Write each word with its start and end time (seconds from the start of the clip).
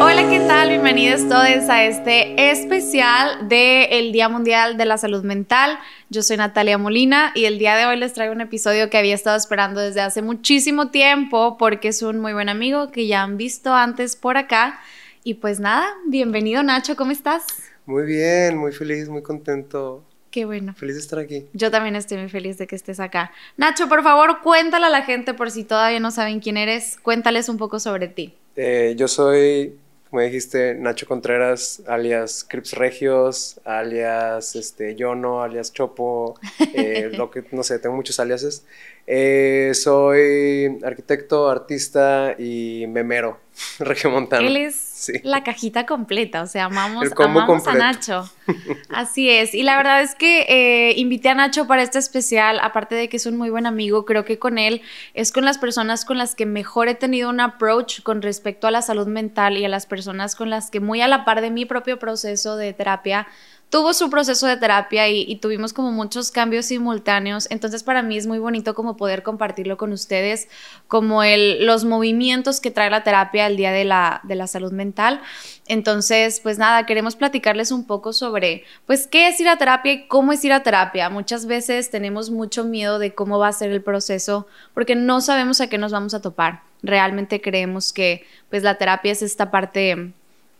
Hola, 0.00 0.26
¿qué 0.30 0.42
tal? 0.46 0.70
Bienvenidos 0.70 1.28
todos 1.28 1.68
a 1.68 1.84
este 1.84 2.50
especial 2.50 3.48
del 3.48 4.12
Día 4.12 4.30
Mundial 4.30 4.78
de 4.78 4.86
la 4.86 4.96
Salud 4.96 5.22
Mental. 5.22 5.78
Yo 6.08 6.22
soy 6.22 6.38
Natalia 6.38 6.78
Molina 6.78 7.32
y 7.34 7.44
el 7.44 7.58
día 7.58 7.76
de 7.76 7.84
hoy 7.84 7.98
les 7.98 8.14
traigo 8.14 8.32
un 8.32 8.40
episodio 8.40 8.88
que 8.88 8.96
había 8.96 9.14
estado 9.14 9.36
esperando 9.36 9.80
desde 9.80 10.00
hace 10.00 10.22
muchísimo 10.22 10.90
tiempo 10.90 11.58
porque 11.58 11.88
es 11.88 12.00
un 12.00 12.20
muy 12.20 12.32
buen 12.32 12.48
amigo 12.48 12.90
que 12.90 13.06
ya 13.06 13.22
han 13.22 13.36
visto 13.36 13.74
antes 13.74 14.16
por 14.16 14.38
acá. 14.38 14.80
Y 15.24 15.34
pues 15.34 15.60
nada, 15.60 15.86
bienvenido 16.06 16.62
Nacho, 16.62 16.96
¿cómo 16.96 17.10
estás? 17.10 17.44
Muy 17.84 18.06
bien, 18.06 18.56
muy 18.56 18.72
feliz, 18.72 19.10
muy 19.10 19.22
contento. 19.22 20.07
Qué 20.30 20.44
bueno. 20.44 20.74
Feliz 20.74 20.96
de 20.96 21.00
estar 21.00 21.18
aquí. 21.18 21.46
Yo 21.54 21.70
también 21.70 21.96
estoy 21.96 22.18
muy 22.18 22.28
feliz 22.28 22.58
de 22.58 22.66
que 22.66 22.76
estés 22.76 23.00
acá. 23.00 23.32
Nacho, 23.56 23.88
por 23.88 24.02
favor, 24.02 24.40
cuéntale 24.42 24.86
a 24.86 24.90
la 24.90 25.02
gente 25.02 25.32
por 25.34 25.50
si 25.50 25.64
todavía 25.64 26.00
no 26.00 26.10
saben 26.10 26.40
quién 26.40 26.56
eres, 26.56 26.98
cuéntales 27.02 27.48
un 27.48 27.56
poco 27.56 27.80
sobre 27.80 28.08
ti. 28.08 28.34
Eh, 28.56 28.94
yo 28.96 29.08
soy, 29.08 29.78
como 30.10 30.20
dijiste, 30.20 30.74
Nacho 30.74 31.06
Contreras, 31.06 31.82
alias 31.86 32.44
Crips 32.46 32.74
Regios, 32.74 33.60
alias 33.64 34.54
este, 34.54 34.96
Yono, 34.96 35.42
alias 35.42 35.72
Chopo, 35.72 36.38
eh, 36.74 37.10
lo 37.16 37.30
que, 37.30 37.44
no 37.52 37.62
sé, 37.62 37.78
tengo 37.78 37.96
muchos 37.96 38.20
aliases. 38.20 38.64
Eh, 39.10 39.70
soy 39.72 40.78
arquitecto, 40.84 41.48
artista 41.48 42.34
y 42.38 42.84
memero 42.88 43.40
regiomontano. 43.78 44.46
Él 44.46 44.58
es 44.58 44.74
Sí. 44.98 45.12
la 45.22 45.44
cajita 45.44 45.86
completa, 45.86 46.42
o 46.42 46.46
sea, 46.46 46.64
amamos, 46.66 47.06
amamos 47.16 47.66
a. 47.68 47.72
Nacho. 47.74 48.28
Así 48.90 49.30
es. 49.30 49.54
Y 49.54 49.62
la 49.62 49.76
verdad 49.78 50.02
es 50.02 50.14
que 50.16 50.40
eh, 50.48 50.92
invité 50.98 51.30
a 51.30 51.34
Nacho 51.34 51.66
para 51.66 51.82
este 51.82 51.98
especial, 52.00 52.58
aparte 52.60 52.96
de 52.96 53.08
que 53.08 53.16
es 53.16 53.24
un 53.24 53.36
muy 53.38 53.48
buen 53.48 53.64
amigo, 53.64 54.04
creo 54.04 54.24
que 54.26 54.38
con 54.38 54.58
él 54.58 54.82
es 55.14 55.32
con 55.32 55.44
las 55.46 55.56
personas 55.56 56.04
con 56.04 56.18
las 56.18 56.34
que 56.34 56.44
mejor 56.44 56.88
he 56.88 56.94
tenido 56.94 57.30
un 57.30 57.40
approach 57.40 58.02
con 58.02 58.20
respecto 58.20 58.66
a 58.66 58.70
la 58.72 58.82
salud 58.82 59.06
mental 59.06 59.56
y 59.56 59.64
a 59.64 59.68
las 59.68 59.86
personas 59.86 60.34
con 60.34 60.50
las 60.50 60.70
que 60.70 60.80
muy 60.80 61.00
a 61.00 61.08
la 61.08 61.24
par 61.24 61.40
de 61.40 61.50
mi 61.50 61.64
propio 61.64 61.98
proceso 61.98 62.56
de 62.56 62.72
terapia 62.74 63.26
tuvo 63.70 63.92
su 63.92 64.08
proceso 64.08 64.46
de 64.46 64.56
terapia 64.56 65.08
y, 65.08 65.36
tuvimos 65.36 65.72
como 65.72 65.92
muchos 65.92 66.30
cambios 66.30 66.66
simultáneos. 66.66 67.46
Entonces 67.50 67.82
para 67.82 68.02
mí 68.02 68.16
es 68.16 68.26
muy 68.26 68.38
bonito 68.38 68.74
como 68.74 68.96
poder 68.96 69.22
compartirlo 69.22 69.76
con 69.76 69.92
ustedes, 69.92 70.48
como 70.86 71.22
el, 71.22 71.66
los 71.66 71.84
movimientos 71.84 72.60
que 72.60 72.70
trae 72.70 72.90
la 72.90 73.04
terapia 73.04 73.46
el 73.46 73.56
día 73.56 73.70
de 73.70 73.84
la, 73.84 74.20
de 74.24 74.34
la 74.36 74.46
salud 74.46 74.72
mental. 74.72 75.20
Entonces, 75.66 76.40
pues 76.40 76.56
nada, 76.58 76.86
queremos 76.86 77.14
platicarles 77.14 77.70
un 77.70 77.86
poco 77.86 78.14
sobre, 78.14 78.64
pues, 78.86 79.06
qué 79.06 79.28
es 79.28 79.38
ir 79.38 79.48
a 79.48 79.58
terapia 79.58 79.92
y 79.92 80.08
cómo 80.08 80.32
es 80.32 80.42
ir 80.44 80.52
a 80.52 80.62
terapia. 80.62 81.10
Muchas 81.10 81.44
veces 81.44 81.90
tenemos 81.90 82.30
mucho 82.30 82.64
miedo 82.64 82.98
de 82.98 83.14
cómo 83.14 83.38
va 83.38 83.48
a 83.48 83.52
ser 83.52 83.70
el 83.70 83.82
proceso 83.82 84.46
porque 84.72 84.96
no 84.96 85.20
sabemos 85.20 85.60
a 85.60 85.68
qué 85.68 85.76
nos 85.76 85.92
vamos 85.92 86.14
a 86.14 86.22
topar. 86.22 86.62
Realmente 86.82 87.42
creemos 87.42 87.92
que, 87.92 88.24
pues, 88.48 88.62
la 88.62 88.76
terapia 88.78 89.12
es 89.12 89.20
esta 89.20 89.50
parte 89.50 90.14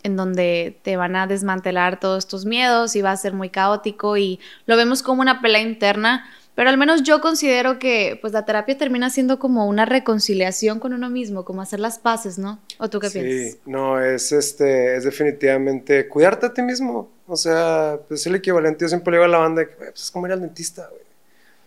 en 0.09 0.17
donde 0.17 0.77
te 0.83 0.97
van 0.97 1.14
a 1.14 1.28
desmantelar 1.28 2.01
todos 2.01 2.25
estos 2.25 2.45
miedos 2.45 2.97
y 2.97 3.03
va 3.03 3.12
a 3.12 3.17
ser 3.17 3.33
muy 3.33 3.51
caótico 3.51 4.17
y 4.17 4.41
lo 4.67 4.77
vemos 4.77 5.05
como 5.05 5.23
una 5.23 5.41
pelea 5.41 5.62
interna, 5.62 6.28
pero 6.56 6.70
al 6.70 6.77
menos 6.77 7.05
yo 7.05 7.20
considero 7.20 7.78
que 7.78 8.19
pues 8.20 8.33
la 8.33 8.45
terapia 8.45 8.77
termina 8.77 9.11
siendo 9.11 9.39
como 9.39 9.69
una 9.69 9.84
reconciliación 9.84 10.81
con 10.81 10.92
uno 10.92 11.09
mismo, 11.09 11.45
como 11.45 11.62
hacer 11.62 11.78
las 11.78 12.00
paces, 12.00 12.37
¿no? 12.37 12.59
¿O 12.78 12.91
tú 12.91 12.98
qué 12.98 13.11
sí, 13.11 13.20
piensas? 13.20 13.59
no, 13.65 14.00
es, 14.00 14.33
este, 14.33 14.97
es 14.97 15.05
definitivamente 15.05 16.09
cuidarte 16.09 16.47
a 16.47 16.53
ti 16.53 16.62
mismo. 16.62 17.11
O 17.28 17.37
sea, 17.37 18.00
pues 18.09 18.22
es 18.22 18.27
el 18.27 18.34
equivalente. 18.34 18.84
Yo 18.84 18.89
siempre 18.89 19.12
le 19.12 19.19
digo 19.19 19.27
a 19.27 19.28
la 19.28 19.39
banda 19.39 19.65
que 19.67 19.75
"Güey, 19.77 19.91
pues 19.91 20.03
es 20.03 20.11
como 20.11 20.27
ir 20.27 20.33
al 20.33 20.41
dentista, 20.41 20.89
güey. 20.89 21.03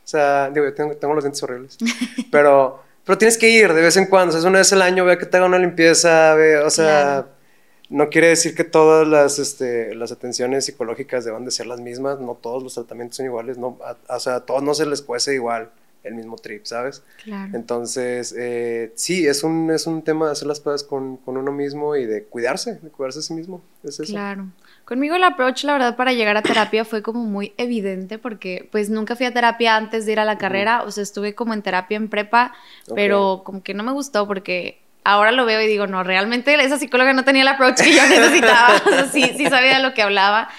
O 0.04 0.08
sea, 0.08 0.50
digo, 0.50 0.66
yo 0.66 0.74
tengo, 0.74 0.98
tengo 0.98 1.14
los 1.14 1.24
dientes 1.24 1.42
horribles. 1.44 1.78
pero, 2.32 2.84
pero 3.06 3.18
tienes 3.18 3.38
que 3.38 3.48
ir 3.50 3.72
de 3.74 3.82
vez 3.82 3.96
en 3.96 4.08
cuando. 4.08 4.30
O 4.30 4.32
sea, 4.34 4.40
es 4.40 4.46
una 4.46 4.58
vez 4.60 4.74
al 4.74 4.82
año, 4.82 5.06
ve 5.06 5.18
que 5.18 5.26
te 5.26 5.38
haga 5.38 5.46
una 5.46 5.60
limpieza, 5.60 6.34
ve, 6.36 6.58
o 6.58 6.70
sea... 6.70 6.84
Claro. 7.24 7.41
No 7.92 8.10
quiere 8.10 8.28
decir 8.28 8.56
que 8.56 8.64
todas 8.64 9.08
las, 9.08 9.38
este, 9.38 9.94
las 9.96 10.14
atenciones 10.14 10.66
psicológicas 10.66 11.26
deban 11.26 11.44
de 11.44 11.52
ser 11.52 11.68
las 11.68 11.82
mismas, 11.82 12.20
no 12.22 12.36
todos 12.36 12.64
los 12.64 12.74
tratamientos 12.74 13.18
son 13.18 13.26
iguales, 13.26 13.58
no, 13.58 13.78
a, 13.84 14.16
o 14.16 14.20
sea, 14.20 14.36
a 14.36 14.46
todos 14.46 14.64
no 14.64 14.74
se 14.74 14.86
les 14.86 15.02
cuece 15.02 15.34
igual 15.34 15.70
el 16.04 16.16
mismo 16.16 16.38
trip, 16.38 16.66
¿sabes? 16.66 17.04
Claro. 17.24 17.52
Entonces, 17.54 18.34
eh, 18.38 18.92
sí, 18.96 19.28
es 19.28 19.44
un, 19.44 19.70
es 19.72 19.88
un 19.88 20.02
tema 20.04 20.28
de 20.28 20.32
hacer 20.32 20.48
las 20.48 20.60
cosas 20.60 20.84
con, 20.84 21.18
con 21.18 21.38
uno 21.38 21.52
mismo 21.52 21.96
y 21.96 22.06
de 22.06 22.24
cuidarse, 22.24 22.76
de 22.76 22.90
cuidarse 22.90 23.20
a 23.20 23.22
sí 23.22 23.34
mismo. 23.34 23.62
Es 23.84 24.00
eso. 24.00 24.12
Claro. 24.12 24.48
Conmigo 24.86 25.16
el 25.16 25.24
approach, 25.24 25.64
la 25.64 25.74
verdad, 25.74 25.96
para 25.96 26.14
llegar 26.14 26.38
a 26.38 26.42
terapia 26.42 26.86
fue 26.86 27.02
como 27.02 27.24
muy 27.24 27.54
evidente 27.58 28.18
porque 28.18 28.68
pues 28.72 28.90
nunca 28.90 29.16
fui 29.16 29.26
a 29.26 29.34
terapia 29.34 29.76
antes 29.76 30.06
de 30.06 30.14
ir 30.14 30.20
a 30.20 30.26
la 30.26 30.38
carrera, 30.38 30.84
o 30.84 30.92
sea, 30.92 31.04
estuve 31.04 31.36
como 31.36 31.54
en 31.54 31.62
terapia 31.62 31.98
en 31.98 32.10
prepa, 32.10 32.54
pero 32.96 33.44
como 33.46 33.62
que 33.64 33.74
no 33.74 33.84
me 33.84 33.92
gustó 33.92 34.28
porque 34.28 34.82
ahora 35.04 35.32
lo 35.32 35.46
veo 35.46 35.62
y 35.62 35.68
digo, 35.68 35.88
no, 35.88 36.04
realmente 36.04 36.54
esa 36.54 36.78
psicóloga 36.78 37.14
no 37.14 37.24
tenía 37.24 37.42
el 37.42 37.48
approach 37.48 37.82
que 37.82 37.96
yo 37.96 38.08
necesitaba, 38.08 38.76
o 38.86 38.90
sea, 38.90 39.06
sí, 39.06 39.34
sí 39.38 39.46
sabía 39.48 39.78
de 39.78 39.84
lo 39.84 39.94
que 39.94 40.02
hablaba, 40.02 40.50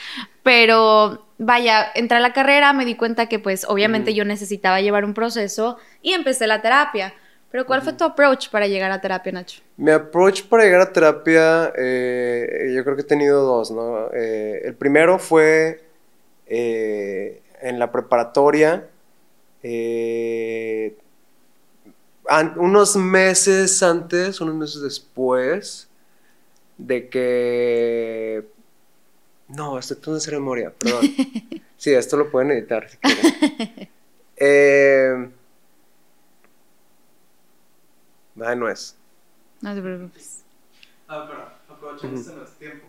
pero 0.43 1.27
vaya, 1.39 1.91
entré 1.95 2.19
a 2.19 2.21
la 2.21 2.33
carrera, 2.33 2.73
me 2.73 2.85
di 2.85 2.95
cuenta 2.95 3.27
que 3.27 3.39
pues 3.39 3.65
obviamente 3.69 4.15
yo 4.15 4.25
necesitaba 4.25 4.81
llevar 4.81 5.05
un 5.05 5.15
proceso 5.15 5.79
y 6.01 6.13
empecé 6.13 6.47
la 6.47 6.63
terapia. 6.63 7.15
Pero 7.51 7.67
¿cuál 7.67 7.83
fue 7.83 7.93
tu 7.93 8.05
approach 8.05 8.49
para 8.49 8.67
llegar 8.67 8.91
a 8.93 9.03
terapia, 9.03 9.31
Nacho? 9.31 9.61
Mi 9.77 9.91
approach 9.91 10.45
para 10.45 10.65
llegar 10.65 10.81
a 10.81 10.91
terapia, 10.91 11.71
eh, 11.77 12.73
yo 12.75 12.83
creo 12.83 12.97
que 12.97 13.03
he 13.03 13.05
tenido 13.05 13.43
dos, 13.43 13.71
¿no? 13.71 14.09
Eh, 14.15 14.63
el 14.65 14.75
primero 14.75 15.19
fue 15.19 15.85
eh, 16.47 17.43
en 17.61 17.79
la 17.79 17.93
preparatoria, 17.93 18.87
eh, 19.63 20.97
an- 22.29 22.55
unos 22.59 22.97
meses 22.97 23.83
antes, 23.83 24.41
unos 24.41 24.55
meses 24.55 24.83
después 24.83 25.89
de 26.79 27.09
que... 27.09 28.47
No, 29.49 29.79
esto 29.79 29.95
es 29.95 30.07
una 30.07 30.21
ceremonia, 30.21 30.71
perdón. 30.77 31.03
Sí, 31.77 31.93
esto 31.93 32.17
lo 32.17 32.31
pueden 32.31 32.53
editar 32.53 32.89
si 32.89 32.97
quieren. 32.99 33.89
Eh, 34.45 35.29
ay, 38.45 38.57
no 38.57 38.69
es. 38.69 38.97
No 39.61 39.75
te 39.75 39.81
preocupes. 39.83 40.43
Ah, 41.07 41.27
pero 41.29 41.77
aprovechando 41.77 42.21
este 42.21 42.33
no 42.35 42.43
es 42.45 42.51
tiempo. 42.53 42.87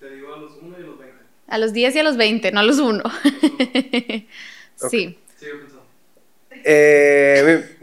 Te 0.00 0.10
digo 0.10 0.34
a 0.34 0.38
los 0.38 0.52
1 0.60 0.78
y 0.78 0.82
a 0.82 0.86
los 0.86 0.98
20. 0.98 1.14
A 1.48 1.58
los 1.58 1.72
10 1.72 1.94
y 1.94 1.98
a 1.98 2.02
los 2.02 2.16
20, 2.16 2.50
no 2.52 2.60
a 2.60 2.62
los 2.64 2.78
1. 2.78 3.02
sí. 4.90 5.18
Sigue 5.36 5.52
pensando. 5.54 5.86
Eh, 6.50 7.76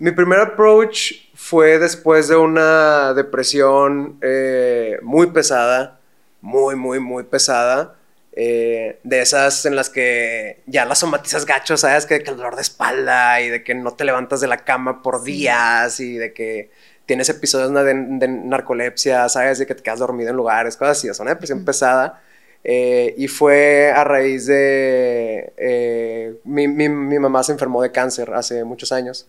mi, 0.00 0.10
primer 0.12 0.40
approach 0.40 1.12
fue 1.34 1.78
después 1.78 2.28
de 2.28 2.36
una 2.36 3.14
depresión 3.14 4.18
eh, 4.22 4.98
muy 5.02 5.28
pesada, 5.28 6.00
muy, 6.40 6.74
muy, 6.76 7.00
muy 7.00 7.24
pesada. 7.24 7.96
eh, 8.32 8.98
de 9.04 9.20
esas 9.22 9.66
en 9.66 9.74
las 9.76 9.90
que 9.90 10.62
ya 10.66 10.84
las 10.86 11.00
somatizas 11.00 11.44
gacho, 11.46 11.76
¿sabes? 11.76 12.06
Que, 12.06 12.22
que 12.22 12.30
el 12.30 12.36
dolor 12.36 12.54
de 12.56 12.62
espalda 12.62 13.40
y 13.40 13.48
de 13.50 13.64
que 13.64 13.74
no 13.74 13.92
te 13.94 14.04
levantas 14.04 14.40
de 14.40 14.46
la 14.48 14.58
cama 14.64 15.02
por 15.02 15.22
días 15.24 15.98
y 16.00 16.14
de 16.16 16.32
que 16.32 16.70
tienes 17.06 17.28
episodios 17.28 17.72
de, 17.74 17.94
de 17.94 18.28
narcolepsia, 18.28 19.28
¿sabes? 19.28 19.58
De 19.58 19.66
que 19.66 19.74
te 19.74 19.82
quedas 19.82 19.98
dormido 19.98 20.30
en 20.30 20.36
lugares, 20.36 20.76
cosas 20.76 20.98
así. 20.98 21.08
Es 21.08 21.18
una 21.20 21.30
depresión 21.32 21.64
pesada. 21.64 22.22
Eh, 22.64 23.14
y 23.18 23.26
fue 23.28 23.90
a 23.90 24.04
raíz 24.04 24.46
de... 24.46 25.52
eh, 25.56 26.34
mi, 26.44 26.68
mi- 26.68 26.88
mi 26.88 27.18
mamá 27.18 27.42
se 27.42 27.52
enfermó 27.52 27.82
de 27.82 27.90
cáncer 27.92 28.32
hace 28.34 28.64
muchos 28.64 28.92
años. 28.92 29.26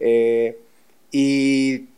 Eh, 0.00 0.58
y 1.12 1.88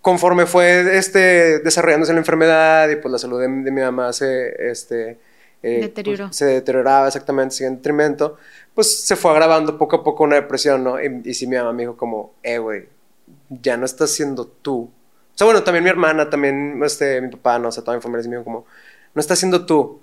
conforme 0.00 0.46
fue 0.46 0.96
este, 0.96 1.58
desarrollándose 1.58 2.12
la 2.12 2.20
enfermedad 2.20 2.88
y 2.88 2.96
pues 2.96 3.12
la 3.12 3.18
salud 3.18 3.40
de, 3.40 3.48
de 3.48 3.70
mi 3.70 3.80
mamá 3.82 4.12
se... 4.12 4.70
Este, 4.70 5.18
eh, 5.62 5.92
pues, 6.04 6.20
se 6.30 6.44
deterioraba 6.46 7.08
exactamente, 7.08 7.56
sigue 7.56 7.68
en 7.68 7.76
detrimento, 7.76 8.36
pues 8.74 9.00
se 9.04 9.16
fue 9.16 9.32
agravando 9.32 9.76
poco 9.76 9.96
a 9.96 10.04
poco 10.04 10.22
una 10.22 10.36
depresión, 10.36 10.84
¿no? 10.84 11.02
Y, 11.02 11.22
y 11.24 11.34
sí 11.34 11.48
mi 11.48 11.56
mamá 11.56 11.72
me 11.72 11.82
dijo 11.82 11.96
como, 11.96 12.34
eh, 12.44 12.58
güey, 12.58 12.88
ya 13.48 13.76
no 13.76 13.84
estás 13.84 14.10
siendo 14.10 14.46
tú. 14.46 14.82
O 15.34 15.38
sea, 15.38 15.46
bueno, 15.46 15.62
también 15.64 15.84
mi 15.84 15.90
hermana, 15.90 16.30
también 16.30 16.80
este, 16.84 17.20
mi 17.20 17.30
papá, 17.30 17.58
no 17.58 17.72
sé, 17.72 17.82
toda 17.82 17.96
mi 17.96 18.02
familia 18.02 18.22
sí 18.22 18.28
me 18.28 18.36
dijo 18.36 18.44
como, 18.44 18.66
no 19.14 19.20
estás 19.20 19.38
siendo 19.38 19.66
tú. 19.66 20.00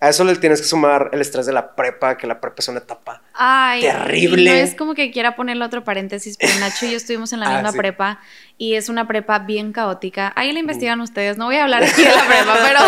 A 0.00 0.08
eso 0.10 0.22
le 0.22 0.36
tienes 0.36 0.60
que 0.60 0.66
sumar 0.68 1.10
el 1.12 1.20
estrés 1.20 1.44
de 1.46 1.52
la 1.52 1.74
prepa, 1.74 2.16
que 2.16 2.28
la 2.28 2.40
prepa 2.40 2.56
es 2.58 2.68
una 2.68 2.78
etapa. 2.78 3.20
Ay, 3.34 3.80
Terrible. 3.82 4.44
no 4.48 4.56
es 4.56 4.74
como 4.76 4.94
que 4.94 5.10
quiera 5.10 5.34
ponerle 5.34 5.64
otro 5.64 5.82
paréntesis, 5.82 6.36
pero 6.38 6.52
Nacho 6.60 6.86
y 6.86 6.92
yo 6.92 6.96
estuvimos 6.96 7.32
en 7.32 7.40
la 7.40 7.46
Ah, 7.50 7.54
misma 7.54 7.72
sí. 7.72 7.78
prepa 7.78 8.20
y 8.58 8.74
es 8.74 8.88
una 8.88 9.08
prepa 9.08 9.40
bien 9.40 9.72
caótica. 9.72 10.32
Ahí 10.36 10.52
la 10.52 10.60
investigan 10.60 11.00
ustedes, 11.00 11.36
no 11.36 11.46
voy 11.46 11.56
a 11.56 11.64
hablar 11.64 11.82
aquí 11.82 12.02
de 12.04 12.10
la 12.14 12.24
prepa, 12.28 12.58
pero, 12.64 12.80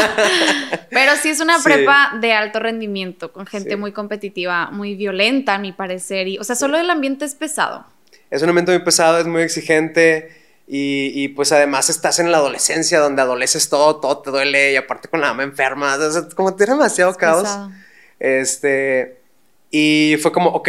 pero 0.91 1.13
sí 1.21 1.31
es 1.31 1.41
una 1.41 1.59
Sí. 1.59 1.65
prepa 1.65 2.13
de 2.21 2.33
alto 2.33 2.61
rendimiento, 2.61 3.33
con 3.33 3.45
gente 3.47 3.71
Sí. 3.71 3.77
muy 3.77 3.91
competitiva, 3.91 4.71
muy 4.71 4.95
violenta, 4.95 5.55
a 5.55 5.59
mi 5.59 5.73
parecer. 5.73 6.29
Y, 6.29 6.39
o 6.39 6.45
sea, 6.45 6.55
solo 6.55 6.79
el 6.79 6.89
ambiente 6.91 7.25
es 7.25 7.35
pesado. 7.35 7.85
Es 8.31 8.43
un 8.43 8.51
ambiente 8.51 8.71
muy 8.71 8.85
pesado, 8.85 9.19
es 9.19 9.27
muy 9.27 9.43
exigente 9.43 10.40
y, 10.73 11.11
y, 11.25 11.29
pues 11.29 11.51
además 11.51 11.91
estás 11.91 12.21
en 12.21 12.31
la 12.31 12.39
adolescencia 12.39 13.01
donde 13.01 13.23
adoleces 13.23 13.69
todo, 13.69 13.97
todo 13.97 14.19
te 14.23 14.31
duele 14.31 14.73
y 14.73 14.77
aparte 14.77 15.09
con 15.09 15.21
la 15.21 15.29
mamá 15.29 15.43
enferma, 15.43 15.97
o 15.97 16.11
sea, 16.13 16.23
como 16.37 16.55
tiene 16.55 16.75
demasiado 16.75 17.11
Es 17.11 17.17
caos. 17.17 17.43
pesado. 17.43 17.71
Este, 18.21 19.21
Y 19.71 20.17
fue 20.23 20.31
como, 20.33 20.51
ok, 20.51 20.69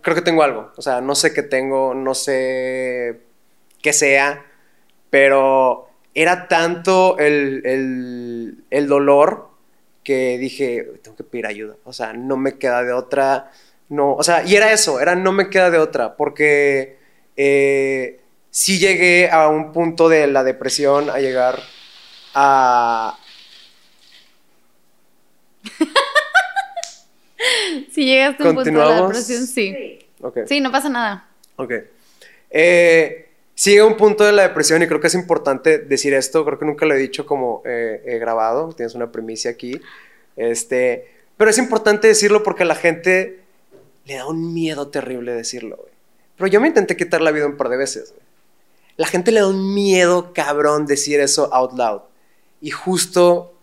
creo 0.00 0.14
que 0.16 0.22
tengo 0.22 0.42
algo. 0.42 0.72
O 0.76 0.82
sea, 0.82 1.00
no 1.00 1.14
sé 1.14 1.32
qué 1.32 1.42
tengo, 1.44 1.94
no 1.94 2.14
sé 2.14 3.20
qué 3.80 3.92
sea, 3.92 4.44
pero 5.10 5.88
era 6.14 6.48
tanto 6.48 7.16
el, 7.18 7.62
el, 7.64 8.64
el 8.70 8.88
dolor 8.88 9.50
que 10.04 10.36
dije, 10.38 10.84
tengo 11.02 11.16
que 11.16 11.24
pedir 11.24 11.46
ayuda. 11.46 11.76
O 11.84 11.92
sea, 11.92 12.12
no 12.12 12.36
me 12.36 12.58
queda 12.58 12.82
de 12.82 12.92
otra. 12.92 13.50
No, 13.88 14.14
o 14.14 14.22
sea, 14.24 14.42
y 14.44 14.56
era 14.56 14.72
eso, 14.72 15.00
era 15.00 15.14
no 15.14 15.32
me 15.32 15.50
queda 15.50 15.70
de 15.70 15.78
otra, 15.78 16.16
porque 16.16 16.98
eh, 17.36 18.21
sí 18.52 18.78
llegué 18.78 19.28
a 19.30 19.48
un 19.48 19.72
punto 19.72 20.08
de 20.08 20.28
la 20.28 20.44
depresión, 20.44 21.10
a 21.10 21.18
llegar 21.18 21.58
a... 22.34 23.18
si 27.92 28.04
llegaste 28.04 28.44
a 28.44 28.50
un 28.50 28.56
punto 28.56 28.70
de 28.70 28.76
la 28.76 29.02
depresión, 29.02 29.46
sí. 29.46 29.98
Okay. 30.20 30.44
Sí, 30.46 30.60
no 30.60 30.70
pasa 30.70 30.90
nada. 30.90 31.28
Ok. 31.56 31.72
Eh, 32.50 33.30
sigue 33.54 33.82
un 33.82 33.96
punto 33.96 34.22
de 34.22 34.32
la 34.32 34.42
depresión 34.42 34.82
y 34.82 34.86
creo 34.86 35.00
que 35.00 35.06
es 35.06 35.14
importante 35.14 35.78
decir 35.78 36.12
esto, 36.12 36.44
creo 36.44 36.58
que 36.58 36.66
nunca 36.66 36.84
lo 36.84 36.94
he 36.94 36.98
dicho 36.98 37.24
como 37.24 37.62
eh, 37.64 38.02
he 38.04 38.18
grabado, 38.18 38.74
tienes 38.74 38.94
una 38.94 39.10
primicia 39.10 39.50
aquí, 39.50 39.80
este, 40.36 41.08
pero 41.38 41.50
es 41.50 41.56
importante 41.56 42.06
decirlo 42.06 42.42
porque 42.42 42.64
a 42.64 42.66
la 42.66 42.74
gente 42.74 43.40
le 44.04 44.16
da 44.16 44.26
un 44.26 44.52
miedo 44.52 44.88
terrible 44.88 45.32
decirlo, 45.32 45.78
güey. 45.78 45.92
Pero 46.36 46.48
yo 46.48 46.60
me 46.60 46.68
intenté 46.68 46.96
quitar 46.96 47.22
la 47.22 47.30
vida 47.30 47.46
un 47.46 47.56
par 47.56 47.70
de 47.70 47.78
veces, 47.78 48.10
güey. 48.10 48.21
La 48.96 49.06
gente 49.06 49.32
le 49.32 49.40
da 49.40 49.48
un 49.48 49.74
miedo 49.74 50.32
cabrón 50.32 50.86
decir 50.86 51.20
eso 51.20 51.52
out 51.54 51.72
loud. 51.72 52.02
Y 52.60 52.70
justo 52.70 53.54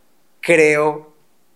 creo 0.41 1.13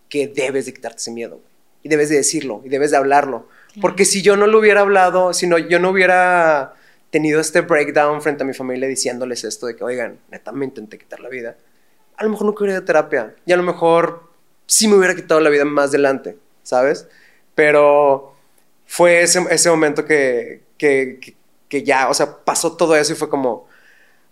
que 0.09 0.27
debes 0.27 0.65
de 0.65 0.73
quitarte 0.73 0.97
ese 0.97 1.11
miedo, 1.11 1.37
güey. 1.37 1.53
Y 1.83 1.89
debes 1.89 2.09
de 2.09 2.15
decirlo, 2.15 2.61
y 2.63 2.69
debes 2.69 2.91
de 2.91 2.97
hablarlo. 2.97 3.47
Porque 3.81 4.05
si 4.05 4.21
yo 4.21 4.37
no 4.37 4.47
lo 4.47 4.59
hubiera 4.59 4.81
hablado, 4.81 5.33
si 5.33 5.47
no, 5.47 5.57
yo 5.57 5.79
no 5.79 5.89
hubiera 5.89 6.75
tenido 7.09 7.41
este 7.41 7.61
breakdown 7.61 8.21
frente 8.21 8.43
a 8.43 8.45
mi 8.45 8.53
familia 8.53 8.87
diciéndoles 8.87 9.43
esto 9.43 9.67
de 9.67 9.75
que, 9.75 9.83
oigan, 9.83 10.19
neta 10.31 10.51
me 10.51 10.65
intenté 10.65 10.97
quitar 10.97 11.19
la 11.19 11.29
vida, 11.29 11.57
a 12.15 12.23
lo 12.23 12.29
mejor 12.29 12.45
nunca 12.45 12.59
hubiera 12.59 12.73
ido 12.73 12.83
a 12.83 12.85
terapia. 12.85 13.35
Y 13.45 13.51
a 13.51 13.57
lo 13.57 13.63
mejor 13.63 14.31
sí 14.65 14.87
me 14.87 14.95
hubiera 14.95 15.15
quitado 15.15 15.39
la 15.41 15.49
vida 15.49 15.65
más 15.65 15.89
adelante, 15.89 16.37
¿sabes? 16.63 17.07
Pero 17.55 18.33
fue 18.85 19.21
ese, 19.21 19.45
ese 19.49 19.69
momento 19.69 20.05
que, 20.05 20.63
que, 20.77 21.19
que, 21.21 21.35
ya, 21.81 22.09
o 22.09 22.13
sea, 22.13 22.37
pasó 22.45 22.77
todo 22.77 22.95
eso 22.95 23.13
y 23.13 23.15
fue 23.15 23.29
como, 23.29 23.67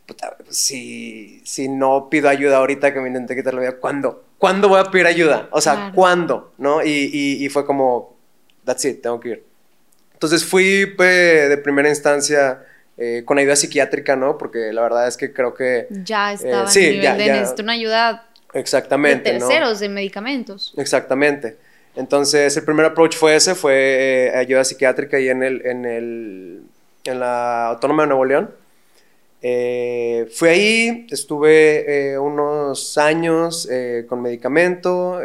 puta, 0.05 0.37
si, 0.49 1.41
si 1.45 1.67
no 1.69 2.09
pido 2.09 2.29
ayuda 2.29 2.57
ahorita 2.57 2.93
que 2.93 2.99
me 2.99 3.07
intenté 3.07 3.35
quitar 3.35 3.53
la 3.55 3.61
vida, 3.61 3.77
¿cuándo? 3.77 4.23
¿Cuándo 4.37 4.69
voy 4.69 4.79
a 4.79 4.83
pedir 4.85 5.07
ayuda? 5.07 5.47
O 5.51 5.61
sea, 5.61 5.73
Claro. 5.73 5.95
¿cuándo? 5.95 6.53
¿No? 6.59 6.83
Y, 6.83 7.09
y, 7.11 7.43
y 7.45 7.49
fue 7.49 7.65
como, 7.65 8.15
that's 8.65 8.85
it, 8.85 9.01
tengo 9.01 9.19
que 9.19 9.29
ir. 9.29 9.43
Entonces 10.13 10.45
fui 10.45 10.85
pues, 10.97 11.49
de 11.49 11.57
primera 11.57 11.89
instancia 11.89 12.63
eh, 12.97 13.23
con 13.25 13.39
ayuda 13.39 13.55
psiquiátrica, 13.55 14.15
¿no? 14.15 14.37
Porque 14.37 14.71
la 14.71 14.81
verdad 14.83 15.07
es 15.07 15.17
que 15.17 15.33
creo 15.33 15.53
que... 15.55 15.87
Ya 15.89 16.33
estaba 16.33 16.67
sí, 16.67 16.79
en 16.79 16.85
el 16.85 16.91
nivel 16.91 17.03
ya- 17.03 17.15
de 17.15 17.25
ya. 17.25 17.33
necesito 17.37 17.63
una 17.63 17.73
ayuda 17.73 18.27
de 18.53 18.59
Exactamente, 18.59 19.33
¿no? 19.33 19.47
terceros, 19.47 19.79
de 19.79 19.89
medicamentos. 19.89 20.73
Exactamente. 20.77 21.57
Entonces, 21.95 22.55
el 22.55 22.63
primer 22.63 22.85
approach 22.85 23.15
fue 23.17 23.35
ese, 23.35 23.55
fue 23.55 24.27
eh, 24.27 24.37
ayuda 24.37 24.63
psiquiátrica 24.63 25.19
y 25.19 25.29
en, 25.29 25.41
el, 25.43 25.65
en, 25.65 25.85
el, 25.85 26.61
en 27.03 27.19
la 27.19 27.67
Autónoma 27.67 28.03
de 28.03 28.07
Nuevo 28.09 28.25
León. 28.25 28.55
Eh, 29.43 30.29
fui 30.35 30.49
ahí, 30.49 31.07
estuve 31.09 32.11
eh, 32.13 32.17
unos 32.19 32.97
años 32.97 33.67
eh, 33.71 34.05
con 34.07 34.21
medicamento, 34.21 35.19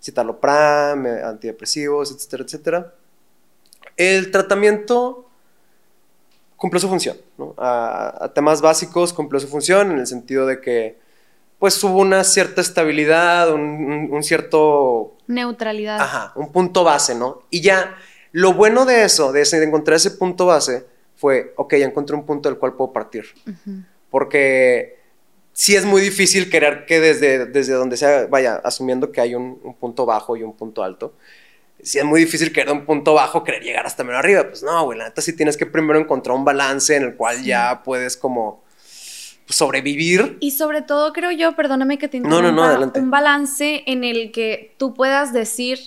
citalopram, 0.00 1.06
antidepresivos, 1.06 2.10
etcétera, 2.12 2.44
etcétera. 2.44 2.94
El 3.96 4.30
tratamiento 4.30 5.28
cumplió 6.56 6.80
su 6.80 6.88
función, 6.88 7.16
¿no? 7.38 7.54
a, 7.58 8.24
a 8.24 8.32
temas 8.32 8.60
básicos 8.60 9.12
cumplió 9.12 9.40
su 9.40 9.48
función 9.48 9.90
en 9.92 9.98
el 9.98 10.06
sentido 10.06 10.46
de 10.46 10.60
que 10.60 10.98
pues 11.58 11.82
hubo 11.84 11.98
una 12.00 12.24
cierta 12.24 12.60
estabilidad, 12.60 13.52
un, 13.52 13.60
un- 13.60 14.08
un 14.12 14.22
cierto, 14.24 15.14
Neutralidad. 15.28 16.00
ajá, 16.00 16.32
un 16.34 16.50
punto 16.50 16.82
base, 16.82 17.14
¿no? 17.14 17.42
Y 17.50 17.60
ya, 17.60 17.96
lo 18.32 18.52
bueno 18.54 18.84
de 18.84 19.04
eso, 19.04 19.32
de, 19.32 19.42
ese- 19.42 19.60
de 19.60 19.66
encontrar 19.66 19.96
ese 19.96 20.10
punto 20.12 20.46
base, 20.46 20.84
fue, 21.16 21.52
ok, 21.56 21.74
ya 21.76 21.86
encontré 21.86 22.16
un 22.16 22.26
punto 22.26 22.48
del 22.48 22.58
cual 22.58 22.74
puedo 22.74 22.92
partir. 22.92 23.26
Porque 24.10 24.98
sí 25.52 25.76
es 25.76 25.84
muy 25.84 26.00
difícil 26.02 26.50
querer 26.50 26.84
que 26.86 27.00
desde, 27.00 27.46
desde 27.46 27.74
donde 27.74 27.96
sea, 27.96 28.26
vaya, 28.26 28.56
asumiendo 28.56 29.12
que 29.12 29.20
hay 29.20 29.34
un, 29.34 29.60
un 29.62 29.74
punto 29.74 30.04
bajo 30.06 30.36
y 30.36 30.42
un 30.42 30.54
punto 30.56 30.82
alto, 30.82 31.14
sí 31.82 31.98
es 31.98 32.04
muy 32.04 32.20
difícil 32.20 32.52
querer 32.52 32.68
de 32.68 32.72
un 32.74 32.84
punto 32.86 33.14
bajo, 33.14 33.44
querer 33.44 33.62
llegar 33.62 33.86
hasta 33.86 34.04
menos 34.04 34.18
arriba. 34.20 34.48
Pues 34.48 34.62
no, 34.62 34.84
güey, 34.84 34.98
la 34.98 35.04
neta 35.04 35.20
sí 35.22 35.34
tienes 35.34 35.56
que 35.56 35.66
primero 35.66 35.98
encontrar 35.98 36.36
un 36.36 36.44
balance 36.44 36.94
en 36.96 37.02
el 37.04 37.14
cual 37.16 37.42
ya 37.42 37.82
puedes 37.84 38.16
como 38.16 38.62
sobrevivir. 39.48 40.36
Y 40.40 40.52
sobre 40.52 40.82
todo 40.82 41.12
creo 41.12 41.30
yo, 41.30 41.54
perdóname 41.54 41.98
que 41.98 42.08
te 42.08 42.20
No, 42.20 42.40
no, 42.42 42.52
no, 42.52 42.64
interrumpa, 42.72 42.98
un 43.00 43.10
balance 43.10 43.82
en 43.86 44.04
el 44.04 44.32
que 44.32 44.74
tú 44.78 44.94
puedas 44.94 45.32
decir, 45.32 45.78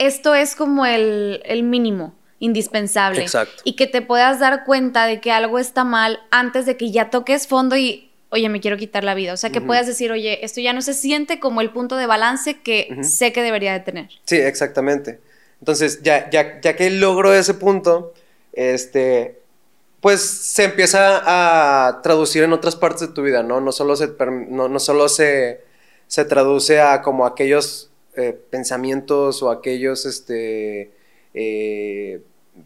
esto 0.00 0.34
es 0.34 0.56
como 0.56 0.86
el, 0.86 1.42
el 1.44 1.62
mínimo 1.62 2.14
indispensable. 2.40 3.20
Exacto. 3.20 3.62
Y 3.64 3.76
que 3.76 3.86
te 3.86 4.02
puedas 4.02 4.40
dar 4.40 4.64
cuenta 4.64 5.06
de 5.06 5.20
que 5.20 5.30
algo 5.30 5.58
está 5.58 5.84
mal 5.84 6.20
antes 6.30 6.66
de 6.66 6.76
que 6.76 6.90
ya 6.90 7.10
toques 7.10 7.46
fondo 7.46 7.76
y, 7.76 8.10
oye, 8.30 8.48
me 8.48 8.60
quiero 8.60 8.78
quitar 8.78 9.04
la 9.04 9.14
vida. 9.14 9.34
O 9.34 9.36
sea, 9.36 9.50
que 9.50 9.60
puedas 9.60 9.86
decir, 9.86 10.10
oye, 10.10 10.44
esto 10.44 10.60
ya 10.60 10.72
no 10.72 10.80
se 10.80 10.94
siente 10.94 11.38
como 11.38 11.60
el 11.60 11.70
punto 11.70 11.96
de 11.96 12.06
balance 12.06 12.60
que 12.60 12.96
sé 13.02 13.32
que 13.32 13.42
debería 13.42 13.74
de 13.74 13.80
tener. 13.80 14.08
Sí, 14.24 14.36
exactamente. 14.36 15.20
Entonces, 15.60 16.02
ya, 16.02 16.30
ya, 16.30 16.60
ya 16.62 16.74
que 16.74 16.88
logro 16.88 17.34
ese 17.34 17.52
punto, 17.52 18.14
este, 18.54 19.38
pues 20.00 20.22
se 20.22 20.64
empieza 20.64 21.20
a 21.26 22.00
traducir 22.00 22.42
en 22.42 22.54
otras 22.54 22.74
partes 22.74 23.02
de 23.02 23.08
tu 23.08 23.22
vida, 23.22 23.42
¿no? 23.42 23.60
No 23.60 23.70
solo 23.70 23.96
se, 23.96 24.08
no, 24.48 24.70
no 24.70 24.78
solo 24.80 25.10
se, 25.10 25.60
se 26.06 26.24
traduce 26.24 26.80
a 26.80 27.02
como 27.02 27.26
aquellos 27.26 27.89
eh, 28.20 28.32
pensamientos 28.32 29.42
o 29.42 29.50
aquellos, 29.50 30.06
este, 30.06 30.92
eh, 31.34 32.22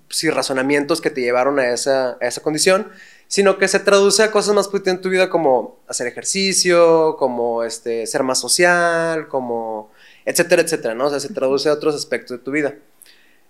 sí, 0.08 0.30
razonamientos 0.30 1.00
que 1.00 1.10
te 1.10 1.20
llevaron 1.20 1.58
a 1.58 1.70
esa, 1.72 2.18
a 2.20 2.26
esa 2.26 2.42
condición, 2.42 2.90
sino 3.28 3.58
que 3.58 3.68
se 3.68 3.80
traduce 3.80 4.22
a 4.22 4.30
cosas 4.30 4.54
más 4.54 4.68
positivas 4.68 4.96
en 4.96 5.02
tu 5.02 5.08
vida 5.08 5.30
como 5.30 5.78
hacer 5.88 6.06
ejercicio, 6.06 7.16
como 7.18 7.64
este, 7.64 8.06
ser 8.06 8.22
más 8.22 8.38
social, 8.38 9.28
como 9.28 9.90
etcétera, 10.24 10.62
etcétera, 10.62 10.94
¿no? 10.94 11.06
O 11.06 11.10
sea, 11.10 11.20
se 11.20 11.32
traduce 11.32 11.68
a 11.68 11.72
otros 11.72 11.94
aspectos 11.94 12.38
de 12.38 12.44
tu 12.44 12.50
vida. 12.50 12.74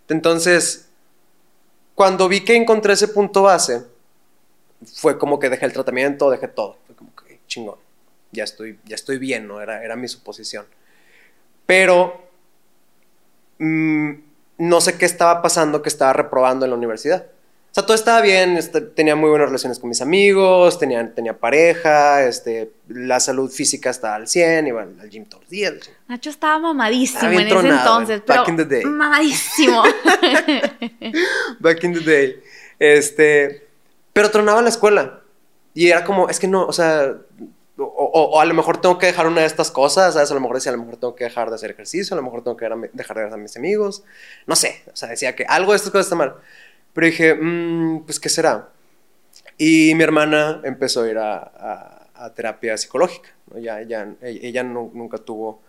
Entonces, 0.08 0.88
cuando 1.94 2.28
vi 2.28 2.44
que 2.44 2.56
encontré 2.56 2.94
ese 2.94 3.08
punto 3.08 3.42
base, 3.42 3.84
fue 4.94 5.18
como 5.18 5.38
que 5.38 5.48
dejé 5.48 5.66
el 5.66 5.72
tratamiento, 5.72 6.30
dejé 6.30 6.48
todo. 6.48 6.76
Fue 6.86 6.96
como 6.96 7.14
que 7.14 7.40
chingón, 7.46 7.78
ya 8.32 8.44
estoy, 8.44 8.78
ya 8.84 8.94
estoy 8.96 9.18
bien, 9.18 9.46
¿no? 9.46 9.60
Era, 9.60 9.84
era 9.84 9.96
mi 9.96 10.08
suposición. 10.08 10.66
Pero 11.66 12.28
mm, 13.58 14.12
no 14.58 14.80
sé 14.80 14.96
qué 14.98 15.04
estaba 15.04 15.42
pasando 15.42 15.82
que 15.82 15.88
estaba 15.88 16.12
reprobando 16.12 16.64
en 16.64 16.70
la 16.70 16.76
universidad. 16.76 17.26
O 17.70 17.74
sea, 17.74 17.86
todo 17.86 17.96
estaba 17.96 18.20
bien, 18.20 18.56
este, 18.56 18.80
tenía 18.80 19.16
muy 19.16 19.30
buenas 19.30 19.48
relaciones 19.48 19.80
con 19.80 19.88
mis 19.88 20.00
amigos, 20.00 20.78
tenía, 20.78 21.12
tenía 21.12 21.36
pareja, 21.36 22.24
este, 22.24 22.70
la 22.86 23.18
salud 23.18 23.50
física 23.50 23.90
estaba 23.90 24.14
al 24.14 24.28
100, 24.28 24.68
iba 24.68 24.82
al, 24.82 25.00
al 25.00 25.10
gym 25.10 25.24
todos 25.24 25.42
los 25.42 25.50
días. 25.50 25.74
Nacho 26.06 26.30
estaba 26.30 26.60
mamadísimo 26.60 27.18
Estaba 27.18 27.34
en 27.34 27.40
ese 27.40 27.48
tronado, 27.48 28.00
entonces, 28.00 28.22
back 28.24 28.44
pero 28.46 28.48
in 28.48 28.56
the 28.56 28.64
day. 28.64 28.84
mamadísimo. 28.84 29.82
Back 31.58 31.82
in 31.82 31.94
the 31.94 32.00
day. 32.00 32.36
Este, 32.78 33.66
pero 34.12 34.30
tronaba 34.30 34.62
la 34.62 34.68
escuela. 34.68 35.20
Y 35.74 35.88
era 35.88 36.04
como, 36.04 36.28
es 36.28 36.38
que 36.38 36.46
no, 36.46 36.66
o 36.66 36.72
sea, 36.72 37.16
o, 37.78 37.82
o- 37.84 38.30
o 38.36 38.40
a 38.40 38.44
lo 38.44 38.54
mejor 38.54 38.80
tengo 38.80 38.98
que 38.98 39.06
dejar 39.06 39.26
una 39.26 39.40
de 39.40 39.46
estas 39.46 39.70
cosas, 39.70 40.14
¿sabes? 40.14 40.30
A 40.30 40.34
lo 40.34 40.40
mejor 40.40 40.56
decía, 40.56 40.70
a 40.72 40.76
lo 40.76 40.82
mejor 40.82 40.96
tengo 40.98 41.14
que 41.16 41.24
dejar 41.24 41.48
de 41.50 41.56
hacer 41.56 41.70
ejercicio, 41.72 42.14
a 42.14 42.16
lo 42.16 42.22
mejor 42.22 42.42
tengo 42.44 42.56
que 42.56 42.68
dejar 42.92 43.16
de 43.16 43.24
ver 43.24 43.32
a 43.32 43.36
mis 43.36 43.56
amigos. 43.56 44.04
No 44.46 44.54
sé, 44.56 44.82
o 44.92 44.96
sea, 44.96 45.08
decía 45.08 45.34
que 45.34 45.44
algo 45.48 45.72
de 45.72 45.76
estas 45.76 45.90
cosas 45.90 46.06
está 46.06 46.16
mal. 46.16 46.34
Pero 46.92 47.06
dije, 47.06 47.34
"Mm, 47.34 48.04
pues, 48.04 48.20
¿qué 48.20 48.28
será? 48.28 48.68
Y 49.58 49.94
mi 49.96 50.04
hermana 50.04 50.60
empezó 50.64 51.02
a 51.02 51.08
ir 51.10 51.18
a, 51.18 51.36
a- 51.38 52.08
a 52.14 52.32
terapia 52.34 52.76
psicológica. 52.76 53.30
¿no? 53.52 53.58
Ya, 53.58 53.82
ya- 53.82 54.08
ella, 54.22 54.40
ella 54.42 54.62
nu- 54.62 54.90
nunca 54.94 55.18
tuvo 55.18 55.60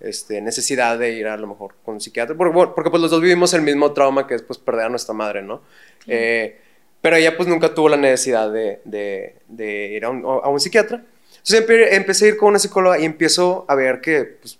este, 0.00 0.40
necesidad 0.40 0.98
de 0.98 1.12
ir 1.12 1.28
a 1.28 1.36
lo 1.36 1.46
mejor 1.46 1.74
con 1.84 1.94
un 1.94 2.00
psiquiatra, 2.00 2.34
porque, 2.36 2.52
porque 2.74 2.90
pues 2.90 3.00
los 3.00 3.10
dos 3.12 3.20
vivimos 3.20 3.54
el 3.54 3.62
mismo 3.62 3.92
trauma 3.92 4.26
que 4.26 4.34
es 4.34 4.42
pues 4.42 4.58
perder 4.58 4.86
a 4.86 4.88
nuestra 4.88 5.14
madre, 5.14 5.42
¿no? 5.42 5.62
Eh, 6.08 6.58
pero 7.00 7.14
ella 7.16 7.36
pues 7.36 7.48
nunca 7.48 7.72
tuvo 7.72 7.88
la 7.88 7.96
necesidad 7.96 8.50
de, 8.52 8.80
de- 8.84 9.36
de 9.46 9.86
ir 9.92 10.04
a 10.04 10.10
un, 10.10 10.24
a 10.24 10.48
un 10.48 10.58
psiquiatra. 10.58 11.04
Entonces 11.44 11.66
empe- 11.68 11.88
empecé 11.96 12.26
a 12.26 12.28
ir 12.28 12.36
con 12.36 12.50
una 12.50 12.58
psicóloga 12.58 12.98
y 12.98 13.04
empiezo 13.04 13.64
a 13.68 13.74
ver 13.74 14.00
que 14.00 14.24
pues, 14.40 14.58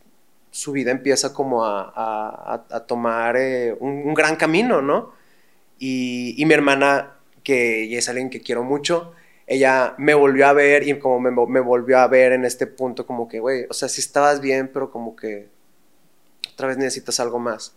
su 0.51 0.73
vida 0.73 0.91
empieza 0.91 1.33
como 1.33 1.65
a, 1.65 1.93
a- 1.95 2.65
a- 2.71 2.87
tomar 2.87 3.37
eh, 3.37 3.77
un, 3.81 3.91
un 4.07 4.15
gran 4.15 4.37
camino, 4.37 4.83
¿no? 4.83 5.13
Y, 5.79 6.35
y 6.39 6.47
mi 6.47 6.55
hermana, 6.55 7.15
que 7.45 7.85
ella 7.85 7.99
es 7.99 8.09
alguien 8.09 8.31
que 8.31 8.41
quiero 8.41 8.63
mucho, 8.65 9.13
ella 9.47 9.95
me 9.99 10.15
volvió 10.15 10.47
a 10.49 10.53
ver 10.53 10.87
y 10.89 10.99
como 10.99 11.21
me, 11.21 11.31
me 11.49 11.61
volvió 11.61 11.99
a 11.99 12.09
ver 12.09 12.33
en 12.33 12.45
este 12.45 12.67
punto 12.67 13.07
como 13.07 13.29
que, 13.29 13.41
güey, 13.41 13.67
o 13.71 13.75
sea, 13.75 13.89
sí 13.89 14.01
estabas 14.01 14.41
bien, 14.41 14.71
pero 14.73 14.91
como 14.91 15.17
que 15.17 15.49
otra 16.55 16.69
vez 16.69 16.77
necesitas 16.77 17.19
algo 17.21 17.39
más. 17.39 17.75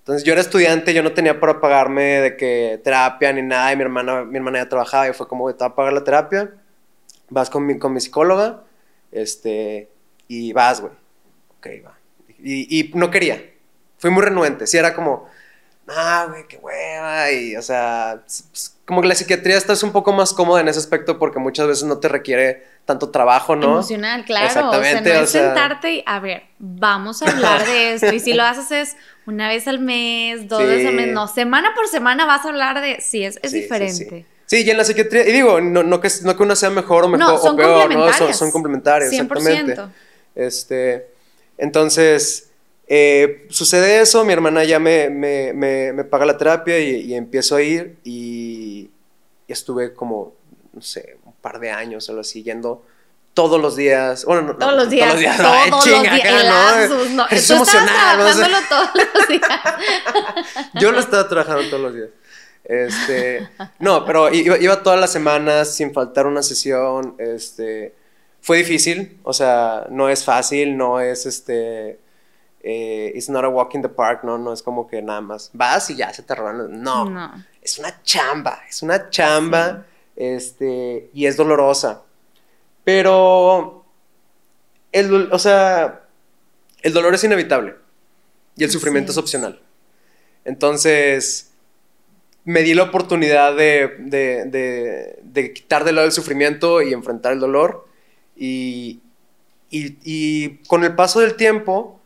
Entonces 0.00 0.24
yo 0.24 0.32
era 0.32 0.42
estudiante, 0.42 0.94
yo 0.94 1.02
no 1.02 1.12
tenía 1.12 1.40
para 1.40 1.60
pagarme 1.60 2.02
de 2.22 2.36
que 2.36 2.80
terapia 2.84 3.32
ni 3.32 3.42
nada, 3.42 3.72
y 3.72 3.76
mi 3.76 3.82
hermana, 3.82 4.24
mi 4.24 4.36
hermana 4.38 4.60
ya 4.60 4.68
trabajaba 4.68 5.08
y 5.08 5.12
fue 5.12 5.28
como, 5.28 5.52
te 5.54 5.60
va 5.64 5.68
a 5.68 5.74
pagar 5.76 5.92
la 5.92 6.04
terapia, 6.04 6.52
vas 7.30 7.50
con 7.50 7.66
mi, 7.66 7.78
con 7.78 7.92
mi 7.92 8.00
psicóloga, 8.00 8.64
este, 9.12 9.90
y 10.26 10.52
vas, 10.52 10.80
güey. 10.80 10.92
Ok, 11.58 11.66
va. 11.84 11.98
Y, 12.38 12.78
y 12.78 12.90
no 12.94 13.10
quería, 13.10 13.42
fui 13.98 14.10
muy 14.10 14.22
renuente, 14.22 14.66
sí 14.66 14.76
era 14.76 14.94
como, 14.94 15.28
ah, 15.88 16.26
güey, 16.28 16.46
qué 16.46 16.58
hueva, 16.58 17.32
y, 17.32 17.56
o 17.56 17.62
sea, 17.62 18.22
como 18.84 19.02
que 19.02 19.08
la 19.08 19.14
psiquiatría 19.14 19.56
estás 19.56 19.82
un 19.82 19.92
poco 19.92 20.12
más 20.12 20.32
cómoda 20.32 20.60
en 20.60 20.68
ese 20.68 20.78
aspecto 20.78 21.18
porque 21.18 21.38
muchas 21.38 21.66
veces 21.66 21.84
no 21.84 21.98
te 21.98 22.08
requiere 22.08 22.64
tanto 22.84 23.10
trabajo, 23.10 23.54
¿no? 23.54 23.66
Emocional, 23.66 24.24
claro. 24.24 24.46
Exactamente. 24.46 25.00
O 25.00 25.04
sea, 25.04 25.18
no 25.18 25.24
es 25.24 25.30
sentarte 25.30 25.94
y, 25.96 26.04
a 26.06 26.20
ver, 26.20 26.44
vamos 26.58 27.20
a 27.20 27.30
hablar 27.30 27.66
de 27.66 27.92
esto. 27.94 28.14
Y 28.14 28.20
si 28.20 28.32
lo 28.32 28.44
haces 28.44 28.70
es 28.70 28.96
una 29.26 29.48
vez 29.48 29.68
al 29.68 29.78
mes, 29.78 30.48
dos 30.48 30.62
veces 30.62 30.86
al 30.86 30.94
mes, 30.94 31.12
no, 31.12 31.28
semana 31.28 31.74
por 31.74 31.86
semana 31.88 32.24
vas 32.24 32.46
a 32.46 32.48
hablar 32.48 32.80
de, 32.80 33.00
sí, 33.02 33.24
es, 33.24 33.38
es 33.42 33.52
diferente. 33.52 33.92
Sí, 33.92 34.26
y 34.50 34.70
en 34.70 34.76
la 34.76 34.84
psiquiatría, 34.84 35.28
y 35.28 35.32
digo, 35.32 35.60
no, 35.60 35.82
no, 35.82 36.00
que, 36.00 36.08
no 36.22 36.36
que 36.36 36.42
una 36.42 36.56
sea 36.56 36.70
mejor 36.70 37.04
o, 37.04 37.08
mejor, 37.08 37.38
o 37.42 37.56
peor, 37.56 37.94
¿no? 37.94 38.12
Son, 38.14 38.32
son 38.32 38.50
complementarias, 38.50 39.12
100%. 39.12 39.20
exactamente. 39.20 39.82
Este, 40.34 41.08
entonces, 41.58 42.48
eh, 42.86 43.46
sucede 43.50 44.00
eso, 44.00 44.24
mi 44.24 44.32
hermana 44.32 44.64
ya 44.64 44.78
me, 44.78 45.10
me, 45.10 45.52
me, 45.52 46.04
paga 46.04 46.24
la 46.24 46.38
terapia 46.38 46.78
y, 46.78 47.12
empiezo 47.14 47.56
a 47.56 47.62
ir 47.62 47.98
y, 48.04 48.90
estuve 49.46 49.92
como, 49.92 50.34
no 50.72 50.80
sé, 50.80 51.18
un 51.24 51.32
par 51.34 51.60
de 51.60 51.70
años 51.70 52.08
o 52.08 52.18
así, 52.18 52.42
yendo 52.42 52.82
todos 53.34 53.60
los 53.60 53.76
días. 53.76 54.24
Bueno, 54.24 54.42
no, 54.42 54.56
todos 54.56 54.74
los 54.74 54.88
días. 54.88 55.08
Todos 55.08 55.22
los 55.22 55.22
días. 55.22 55.36
Todos 55.36 55.70
los 55.70 55.84
días. 55.84 57.10
¿no? 57.10 57.26
Es 57.28 57.50
emocional. 57.50 58.18
todos 58.68 58.90
los 58.94 59.28
días. 59.28 59.50
Yo 60.74 60.92
lo 60.92 61.00
estaba 61.00 61.28
trabajando 61.28 61.68
todos 61.68 61.82
los 61.82 61.94
días. 61.94 62.08
Este, 62.68 63.48
no, 63.80 64.04
pero 64.04 64.32
iba, 64.32 64.58
iba, 64.58 64.82
todas 64.82 65.00
las 65.00 65.10
semanas 65.10 65.74
sin 65.74 65.92
faltar 65.92 66.26
una 66.26 66.42
sesión. 66.42 67.16
Este, 67.18 67.94
fue 68.40 68.58
difícil, 68.58 69.18
o 69.24 69.32
sea, 69.32 69.86
no 69.90 70.08
es 70.08 70.24
fácil, 70.24 70.76
no 70.76 71.00
es 71.00 71.26
este 71.26 71.98
eh, 72.60 73.12
it's 73.14 73.28
not 73.28 73.44
a 73.44 73.48
walk 73.48 73.74
in 73.74 73.82
the 73.82 73.88
park, 73.88 74.24
no, 74.24 74.36
no 74.36 74.52
es 74.52 74.62
como 74.62 74.86
que 74.86 75.00
nada 75.00 75.20
más 75.20 75.50
vas 75.52 75.90
y 75.90 75.96
ya 75.96 76.12
se 76.12 76.22
te 76.22 76.34
roban. 76.34 76.82
No, 76.82 77.32
es 77.62 77.78
una 77.78 78.02
chamba, 78.02 78.62
es 78.68 78.82
una 78.82 79.10
chamba, 79.10 79.86
este, 80.16 81.10
y 81.14 81.26
es 81.26 81.36
dolorosa. 81.36 82.02
Pero, 82.84 83.84
el, 84.92 85.32
o 85.32 85.38
sea, 85.38 86.02
el 86.82 86.92
dolor 86.92 87.14
es 87.14 87.24
inevitable 87.24 87.76
y 88.56 88.64
el 88.64 88.70
sufrimiento 88.70 89.12
es. 89.12 89.18
opcional. 89.18 89.60
Entonces, 90.44 91.47
me 92.44 92.62
di 92.62 92.74
la 92.74 92.84
oportunidad 92.84 93.56
de, 93.56 93.96
de, 93.98 95.18
de, 95.22 95.52
quitar 95.52 95.84
de 95.84 95.92
lado 95.92 96.06
el 96.06 96.12
sufrimiento 96.12 96.82
y 96.82 96.92
enfrentar 96.92 97.32
el 97.32 97.40
dolor. 97.40 97.86
Y, 98.36 99.00
y, 99.70 99.98
y 100.04 100.58
con 100.66 100.84
el 100.84 100.94
paso 100.94 101.20
del 101.20 101.36
tiempo, 101.36 101.98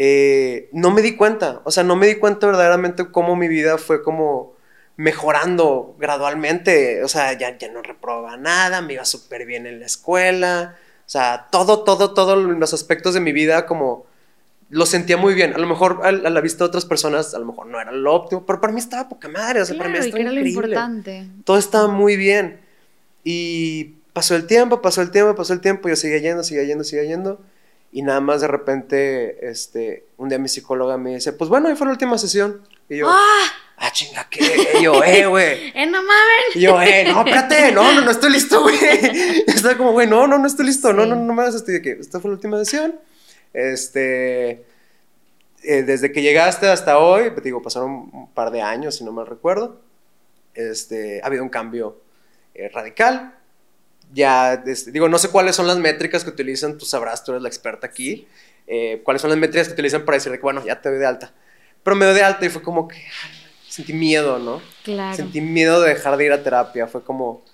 eh, 0.00 0.68
no 0.72 0.92
me 0.92 1.02
di 1.02 1.16
cuenta, 1.16 1.60
o 1.64 1.72
sea, 1.72 1.82
no 1.82 1.96
me 1.96 2.06
di 2.06 2.14
cuenta 2.16 2.46
verdaderamente 2.46 3.10
cómo 3.10 3.34
mi 3.34 3.48
vida 3.48 3.78
fue 3.78 4.02
como 4.04 4.54
mejorando 4.96 5.96
gradualmente, 5.98 7.02
o 7.02 7.08
sea, 7.08 7.32
ya, 7.32 7.58
ya 7.58 7.68
no 7.70 7.82
reprobaba 7.82 8.36
nada, 8.36 8.80
me 8.80 8.94
iba 8.94 9.04
súper 9.04 9.44
bien 9.44 9.66
en 9.66 9.80
la 9.80 9.86
escuela, 9.86 10.76
o 11.04 11.08
sea, 11.08 11.48
todo, 11.50 11.82
todo, 11.82 12.14
todos 12.14 12.38
los 12.38 12.74
aspectos 12.74 13.14
de 13.14 13.20
mi 13.20 13.32
vida 13.32 13.66
como 13.66 14.06
lo 14.70 14.86
sentía 14.86 15.16
muy 15.16 15.34
bien. 15.34 15.54
A 15.54 15.58
lo 15.58 15.66
mejor 15.66 16.00
a, 16.02 16.12
la 16.12 16.40
vista 16.40 16.64
de 16.64 16.68
otras 16.68 16.84
personas, 16.84 17.34
a 17.34 17.38
lo 17.38 17.46
mejor 17.46 17.66
no 17.66 17.80
era 17.80 17.92
lo 17.92 18.14
óptimo, 18.14 18.44
pero 18.44 18.60
para 18.60 18.72
mí 18.72 18.80
estaba 18.80 19.08
poca 19.08 19.28
madre, 19.28 19.62
o 19.62 19.64
sea, 19.64 19.76
para 19.76 19.88
mí 19.88 19.98
estaba 19.98 20.20
era 20.20 20.30
increíble. 20.30 20.42
Lo 20.42 20.66
importante. 20.68 21.28
Todo 21.44 21.58
estaba 21.58 21.88
muy 21.88 22.16
bien. 22.16 22.60
Y 23.24 23.94
pasó 24.12 24.36
el 24.36 24.46
tiempo, 24.46 24.82
pasó 24.82 25.02
el 25.02 25.10
tiempo, 25.10 25.34
pasó 25.34 25.52
el 25.52 25.60
tiempo, 25.60 25.88
yo 25.88 25.96
seguía 25.96 26.18
yendo, 26.18 26.42
seguía 26.42 26.64
yendo, 26.64 26.84
seguía 26.84 27.04
yendo. 27.04 27.40
Y 27.90 28.02
nada 28.02 28.20
más 28.20 28.42
de 28.42 28.48
repente, 28.48 29.48
este, 29.48 30.04
un 30.18 30.28
día 30.28 30.38
mi 30.38 30.48
psicóloga 30.48 30.98
me 30.98 31.14
dice, 31.14 31.32
pues 31.32 31.48
bueno, 31.48 31.68
ahí 31.68 31.74
fue 31.74 31.86
la 31.86 31.92
última 31.92 32.18
sesión. 32.18 32.60
Y 32.88 32.98
yo, 32.98 33.08
¡ah! 33.08 33.44
ah 33.78 33.90
chinga, 33.92 34.28
¿qué? 34.28 34.42
Y 34.78 34.82
yo, 34.82 35.02
eh, 35.02 35.26
güey. 35.26 35.68
¡Eh, 35.74 35.86
no 35.86 36.02
mames! 36.02 36.56
Y 36.56 36.60
yo, 36.60 36.80
eh, 36.82 37.04
no, 37.04 37.20
espérate, 37.20 37.72
no, 37.72 37.92
no, 37.94 38.02
no 38.02 38.10
estoy 38.10 38.32
listo, 38.32 38.60
güey. 38.60 38.76
Estaba 39.46 39.78
como, 39.78 39.92
güey, 39.92 40.06
no, 40.06 40.26
no, 40.26 40.38
no 40.38 40.46
estoy 40.46 40.66
listo, 40.66 40.92
no, 40.92 41.06
no, 41.06 41.16
no 41.16 41.32
más. 41.32 41.54
Estoy 41.54 41.74
de 41.74 41.82
que, 41.82 41.92
esta 41.92 42.20
fue 42.20 42.30
la 42.30 42.34
última 42.34 42.58
sesión. 42.58 42.94
Este, 43.52 44.64
eh, 45.62 45.82
desde 45.82 46.12
que 46.12 46.22
llegaste 46.22 46.68
hasta 46.68 46.98
hoy, 46.98 47.30
te 47.34 47.40
digo, 47.40 47.62
pasaron 47.62 48.10
un 48.12 48.30
par 48.32 48.50
de 48.50 48.62
años, 48.62 48.96
si 48.96 49.04
no 49.04 49.12
mal 49.12 49.26
recuerdo. 49.26 49.80
Este, 50.54 51.20
ha 51.22 51.26
habido 51.26 51.42
un 51.42 51.48
cambio 51.48 52.00
eh, 52.54 52.68
radical 52.68 53.34
ya, 54.12 54.56
digo, 54.56 55.08
no 55.08 55.18
sé 55.18 55.28
cuáles 55.28 55.56
son 55.56 55.66
las 55.66 55.78
métricas 55.78 56.24
que 56.24 56.30
utilizan, 56.30 56.78
tú 56.78 56.86
sabrás, 56.86 57.24
tú 57.24 57.32
eres 57.32 57.42
la 57.42 57.48
experta 57.48 57.86
aquí, 57.86 58.26
eh, 58.66 59.02
cuáles 59.04 59.20
son 59.20 59.30
las 59.30 59.38
métricas 59.38 59.68
que 59.68 59.74
utilizan 59.74 60.04
para 60.04 60.16
decir 60.16 60.32
que, 60.32 60.38
bueno, 60.38 60.64
ya 60.64 60.80
te 60.80 60.88
doy 60.88 60.98
de 60.98 61.06
alta. 61.06 61.32
Pero 61.82 61.96
me 61.96 62.06
doy 62.06 62.14
de 62.14 62.22
alta 62.22 62.44
y 62.46 62.48
fue 62.48 62.62
como 62.62 62.88
que 62.88 63.02
sentí 63.68 63.92
miedo, 63.92 64.38
¿no? 64.38 64.62
Claro. 64.82 65.16
Sentí 65.16 65.40
miedo 65.40 65.80
de 65.80 65.94
dejar 65.94 66.16
de 66.16 66.24
ir 66.24 66.32
a 66.32 66.42
terapia, 66.42 66.86
fue 66.86 67.02
como, 67.02 67.44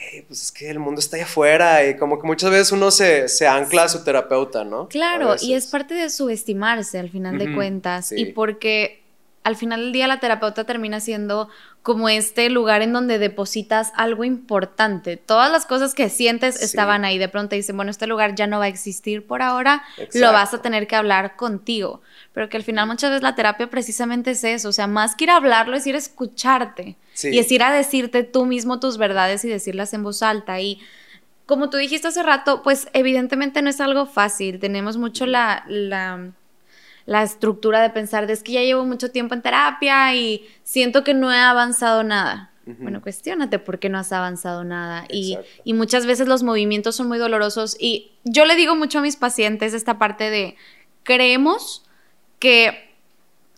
güey, 0.00 0.22
pues 0.22 0.42
es 0.42 0.52
que 0.52 0.70
el 0.70 0.78
mundo 0.78 1.00
está 1.00 1.16
allá 1.16 1.24
afuera 1.24 1.86
y 1.86 1.96
como 1.96 2.20
que 2.20 2.26
muchas 2.26 2.50
veces 2.50 2.72
uno 2.72 2.90
se, 2.90 3.28
se 3.28 3.46
ancla 3.46 3.84
a 3.84 3.88
su 3.88 4.02
terapeuta, 4.04 4.64
¿no? 4.64 4.88
Claro, 4.88 5.36
y 5.40 5.54
es 5.54 5.66
parte 5.66 5.94
de 5.94 6.10
subestimarse 6.10 6.98
al 6.98 7.10
final 7.10 7.38
de 7.38 7.54
cuentas 7.54 8.12
y 8.12 8.26
porque 8.26 8.99
al 9.42 9.56
final 9.56 9.80
del 9.80 9.92
día 9.92 10.06
la 10.06 10.20
terapeuta 10.20 10.64
termina 10.64 11.00
siendo 11.00 11.48
como 11.82 12.10
este 12.10 12.50
lugar 12.50 12.82
en 12.82 12.92
donde 12.92 13.18
depositas 13.18 13.90
algo 13.96 14.24
importante. 14.24 15.16
Todas 15.16 15.50
las 15.50 15.64
cosas 15.64 15.94
que 15.94 16.10
sientes 16.10 16.60
estaban 16.60 17.06
ahí. 17.06 17.16
De 17.16 17.28
pronto 17.28 17.56
dicen, 17.56 17.76
bueno, 17.76 17.90
este 17.90 18.06
lugar 18.06 18.34
ya 18.34 18.46
no 18.46 18.58
va 18.58 18.66
a 18.66 18.68
existir 18.68 19.26
por 19.26 19.40
ahora, 19.40 19.82
lo 20.12 20.32
vas 20.32 20.52
a 20.52 20.60
tener 20.60 20.86
que 20.86 20.96
hablar 20.96 21.36
contigo. 21.36 22.02
Pero 22.34 22.50
que 22.50 22.58
al 22.58 22.64
final 22.64 22.86
muchas 22.86 23.10
veces 23.10 23.22
la 23.22 23.34
terapia 23.34 23.70
precisamente 23.70 24.32
es 24.32 24.44
eso. 24.44 24.68
O 24.68 24.72
sea, 24.72 24.86
más 24.86 25.16
que 25.16 25.24
ir 25.24 25.30
a 25.30 25.36
hablarlo, 25.36 25.74
es 25.74 25.86
ir 25.86 25.94
a 25.94 25.98
escucharte. 25.98 26.96
Y 27.22 27.38
es 27.38 27.50
ir 27.50 27.62
a 27.62 27.72
decirte 27.72 28.24
tú 28.24 28.44
mismo 28.44 28.78
tus 28.78 28.98
verdades 28.98 29.44
y 29.44 29.48
decirlas 29.48 29.94
en 29.94 30.02
voz 30.02 30.22
alta. 30.22 30.60
Y 30.60 30.80
como 31.46 31.70
tú 31.70 31.78
dijiste 31.78 32.08
hace 32.08 32.22
rato, 32.22 32.62
pues 32.62 32.88
evidentemente 32.92 33.62
no 33.62 33.70
es 33.70 33.80
algo 33.80 34.04
fácil. 34.04 34.60
Tenemos 34.60 34.98
mucho 34.98 35.24
la 35.24 35.64
la 35.66 36.32
estructura 37.18 37.82
de 37.82 37.90
pensar 37.90 38.26
de 38.26 38.32
es 38.32 38.42
que 38.42 38.52
ya 38.52 38.62
llevo 38.62 38.84
mucho 38.84 39.10
tiempo 39.10 39.34
en 39.34 39.42
terapia 39.42 40.14
y 40.14 40.46
siento 40.62 41.02
que 41.02 41.14
no 41.14 41.32
he 41.32 41.38
avanzado 41.38 42.02
nada. 42.04 42.50
Bueno, 42.78 43.02
cuestionate 43.02 43.58
por 43.58 43.80
qué 43.80 43.88
no 43.88 43.98
has 43.98 44.12
avanzado 44.12 44.62
nada. 44.62 45.04
Y, 45.08 45.36
y, 45.64 45.74
muchas 45.74 46.06
veces 46.06 46.28
los 46.28 46.44
movimientos 46.44 46.94
son 46.94 47.08
muy 47.08 47.18
dolorosos. 47.18 47.76
Y 47.80 48.12
yo 48.22 48.44
le 48.44 48.54
digo 48.54 48.76
mucho 48.76 49.00
a 49.00 49.02
mis 49.02 49.16
pacientes 49.16 49.74
esta 49.74 49.98
parte 49.98 50.30
de, 50.30 50.56
creemos 51.02 51.84
que 52.38 52.90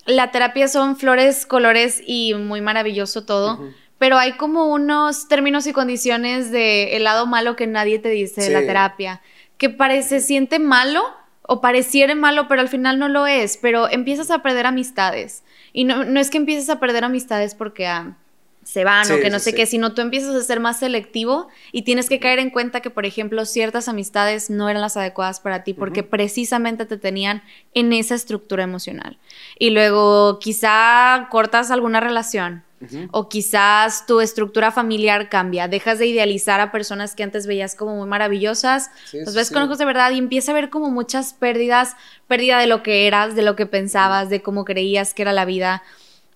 la 0.06 0.30
terapia 0.30 0.68
son 0.68 0.96
flores, 0.96 1.46
colores 1.46 2.02
y 2.06 2.34
muy 2.34 2.60
maravilloso 2.60 3.24
todo. 3.24 3.60
Pero 3.98 4.18
hay 4.18 4.32
como 4.32 4.66
unos 4.66 5.28
términos 5.28 5.66
y 5.66 5.72
condiciones 5.72 6.50
de 6.50 6.96
el 6.96 7.04
lado 7.04 7.26
malo 7.26 7.54
que 7.54 7.66
nadie 7.66 7.98
te 7.98 8.08
dice 8.08 8.40
de 8.40 8.50
la 8.50 8.60
terapia, 8.60 9.22
que 9.58 9.70
parece, 9.70 10.20
siente 10.20 10.58
malo, 10.58 11.02
o 11.42 11.60
pareciera 11.60 12.14
malo, 12.14 12.46
pero 12.48 12.60
al 12.60 12.68
final 12.68 12.98
no 12.98 13.08
lo 13.08 13.26
es, 13.26 13.56
pero 13.56 13.88
empiezas 13.90 14.30
a 14.30 14.42
perder 14.42 14.66
amistades. 14.66 15.42
Y 15.72 15.84
no, 15.84 16.04
no 16.04 16.20
es 16.20 16.30
que 16.30 16.38
empieces 16.38 16.68
a 16.70 16.80
perder 16.80 17.04
amistades 17.04 17.54
porque 17.54 17.86
ah, 17.86 18.16
se 18.64 18.84
van 18.84 19.10
o 19.10 19.18
que 19.18 19.30
no 19.30 19.38
sé 19.38 19.54
qué, 19.54 19.66
sino 19.66 19.92
tú 19.92 20.02
empiezas 20.02 20.34
a 20.34 20.42
ser 20.42 20.60
más 20.60 20.78
selectivo 20.78 21.48
y 21.72 21.82
tienes 21.82 22.08
que 22.08 22.20
caer 22.20 22.38
en 22.38 22.50
cuenta 22.50 22.80
que, 22.80 22.90
por 22.90 23.06
ejemplo, 23.06 23.44
ciertas 23.44 23.88
amistades 23.88 24.50
no 24.50 24.68
eran 24.68 24.82
las 24.82 24.96
adecuadas 24.96 25.40
para 25.40 25.64
ti 25.64 25.74
porque 25.74 26.02
precisamente 26.02 26.86
te 26.86 26.96
tenían 26.96 27.42
en 27.74 27.92
esa 27.92 28.14
estructura 28.14 28.62
emocional. 28.62 29.18
Y 29.58 29.70
luego 29.70 30.38
quizá 30.38 31.26
cortas 31.30 31.70
alguna 31.70 32.00
relación 32.00 32.62
o 33.10 33.28
quizás 33.28 34.06
tu 34.06 34.20
estructura 34.20 34.70
familiar 34.70 35.28
cambia, 35.28 35.68
dejas 35.68 35.98
de 35.98 36.06
idealizar 36.06 36.60
a 36.60 36.72
personas 36.72 37.14
que 37.14 37.22
antes 37.22 37.46
veías 37.46 37.74
como 37.74 37.96
muy 37.96 38.08
maravillosas, 38.08 38.90
los 39.12 39.34
ves 39.34 39.50
con 39.50 39.62
ojos 39.62 39.78
de 39.78 39.84
verdad 39.84 40.10
y 40.12 40.18
empieza 40.18 40.52
a 40.52 40.54
ver 40.54 40.70
como 40.70 40.90
muchas 40.90 41.34
pérdidas, 41.34 41.96
pérdida 42.28 42.58
de 42.58 42.66
lo 42.66 42.82
que 42.82 43.06
eras, 43.06 43.34
de 43.34 43.42
lo 43.42 43.56
que 43.56 43.66
pensabas, 43.66 44.30
de 44.30 44.42
cómo 44.42 44.64
creías 44.64 45.14
que 45.14 45.22
era 45.22 45.32
la 45.32 45.44
vida. 45.44 45.82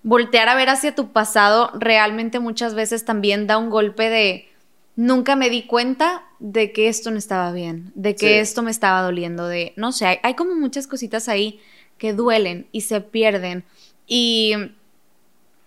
Voltear 0.02 0.48
a 0.48 0.54
ver 0.54 0.68
hacia 0.68 0.94
tu 0.94 1.12
pasado 1.12 1.70
realmente 1.74 2.38
muchas 2.38 2.74
veces 2.74 3.04
también 3.04 3.46
da 3.46 3.58
un 3.58 3.70
golpe 3.70 4.08
de 4.08 4.48
nunca 4.94 5.36
me 5.36 5.50
di 5.50 5.62
cuenta 5.66 6.24
de 6.38 6.72
que 6.72 6.88
esto 6.88 7.10
no 7.10 7.18
estaba 7.18 7.52
bien, 7.52 7.92
de 7.94 8.14
que 8.14 8.40
esto 8.40 8.62
me 8.62 8.70
estaba 8.70 9.02
doliendo, 9.02 9.46
de 9.46 9.72
no 9.76 9.92
sé, 9.92 10.06
hay, 10.06 10.18
hay 10.22 10.34
como 10.34 10.54
muchas 10.54 10.86
cositas 10.86 11.28
ahí 11.28 11.60
que 11.98 12.12
duelen 12.12 12.66
y 12.72 12.82
se 12.82 13.00
pierden. 13.00 13.64
Y 14.06 14.54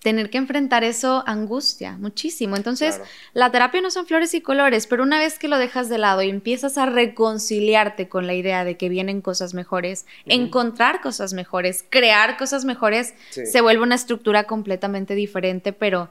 tener 0.02 0.30
que 0.30 0.38
enfrentar 0.38 0.84
eso 0.86 1.24
angustia 1.28 1.98
muchísimo. 1.98 2.56
Entonces, 2.56 2.96
Claro. 2.96 3.10
la 3.34 3.52
terapia 3.52 3.82
no 3.82 3.92
son 3.92 4.06
flores 4.06 4.34
y 4.34 4.40
colores, 4.42 4.88
pero 4.88 5.04
una 5.04 5.20
vez 5.20 5.38
que 5.38 5.50
lo 5.50 5.58
dejas 5.58 5.90
de 5.90 5.98
lado 5.98 6.22
y 6.22 6.30
empiezas 6.30 6.78
a 6.78 6.86
reconciliarte 6.86 8.08
con 8.08 8.26
la 8.26 8.34
idea 8.34 8.64
de 8.64 8.78
que 8.78 8.88
vienen 8.90 9.22
cosas 9.22 9.54
mejores, 9.54 10.06
encontrar 10.26 11.02
cosas 11.02 11.34
mejores, 11.34 11.84
crear 11.90 12.38
cosas 12.38 12.66
mejores, 12.66 13.14
Sí. 13.30 13.46
se 13.46 13.62
vuelve 13.62 13.84
una 13.84 13.96
estructura 13.96 14.46
completamente 14.46 15.16
diferente, 15.16 15.74
pero 15.74 16.10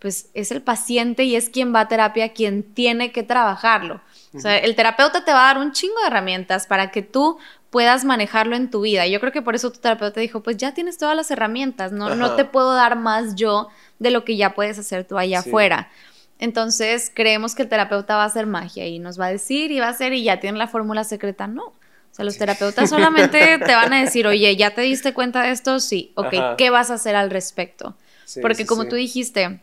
pues 0.00 0.28
es 0.34 0.52
el 0.52 0.62
paciente 0.62 1.24
y 1.24 1.34
es 1.34 1.48
quien 1.50 1.74
va 1.74 1.80
a 1.80 1.88
terapia 1.88 2.32
quien 2.32 2.62
tiene 2.62 3.10
que 3.10 3.24
trabajarlo. 3.24 4.00
O 4.32 4.38
sea, 4.40 4.56
el 4.58 4.76
terapeuta 4.76 5.24
te 5.24 5.32
va 5.32 5.40
a 5.50 5.54
dar 5.54 5.58
un 5.64 5.72
chingo 5.72 5.98
de 6.02 6.06
herramientas 6.06 6.66
para 6.68 6.90
que 6.92 7.02
tú 7.02 7.38
puedas 7.70 8.04
manejarlo 8.04 8.56
en 8.56 8.70
tu 8.70 8.80
vida. 8.80 9.06
Yo 9.06 9.20
creo 9.20 9.32
que 9.32 9.42
por 9.42 9.54
eso 9.54 9.70
tu 9.70 9.78
terapeuta 9.80 10.20
dijo, 10.20 10.42
pues 10.42 10.56
ya 10.56 10.72
tienes 10.72 10.96
todas 10.98 11.14
las 11.16 11.30
herramientas, 11.30 11.92
no, 11.92 12.14
no 12.14 12.34
te 12.34 12.44
puedo 12.44 12.74
dar 12.74 12.96
más 12.96 13.34
yo 13.34 13.68
de 13.98 14.10
lo 14.10 14.24
que 14.24 14.36
ya 14.36 14.54
puedes 14.54 14.78
hacer 14.78 15.04
tú 15.04 15.18
allá 15.18 15.42
Sí. 15.42 15.48
afuera. 15.50 15.90
Entonces 16.38 17.10
creemos 17.14 17.54
que 17.54 17.62
el 17.62 17.68
terapeuta 17.68 18.16
va 18.16 18.22
a 18.22 18.26
hacer 18.26 18.46
magia 18.46 18.86
y 18.86 18.98
nos 18.98 19.20
va 19.20 19.26
a 19.26 19.30
decir 19.32 19.70
y 19.72 19.80
va 19.80 19.86
a 19.86 19.90
hacer 19.90 20.12
y 20.12 20.22
ya 20.22 20.40
tiene 20.40 20.56
la 20.56 20.68
fórmula 20.68 21.04
secreta. 21.04 21.46
No. 21.46 21.64
O 21.64 21.74
sea, 22.12 22.24
los 22.24 22.38
terapeutas 22.38 22.88
solamente 22.90 23.58
te 23.58 23.74
van 23.74 23.92
a 23.92 24.00
decir, 24.00 24.26
oye, 24.26 24.56
¿ya 24.56 24.70
te 24.74 24.82
diste 24.82 25.12
cuenta 25.12 25.42
de 25.42 25.50
esto? 25.50 25.80
Sí. 25.80 26.12
Ok, 26.14 26.34
Ajá. 26.34 26.56
¿qué 26.56 26.70
vas 26.70 26.90
a 26.90 26.94
hacer 26.94 27.16
al 27.16 27.30
respecto? 27.30 27.96
Sí, 28.24 28.40
Porque 28.40 28.62
sí, 28.62 28.66
como 28.66 28.86
tú 28.86 28.94
dijiste, 28.96 29.60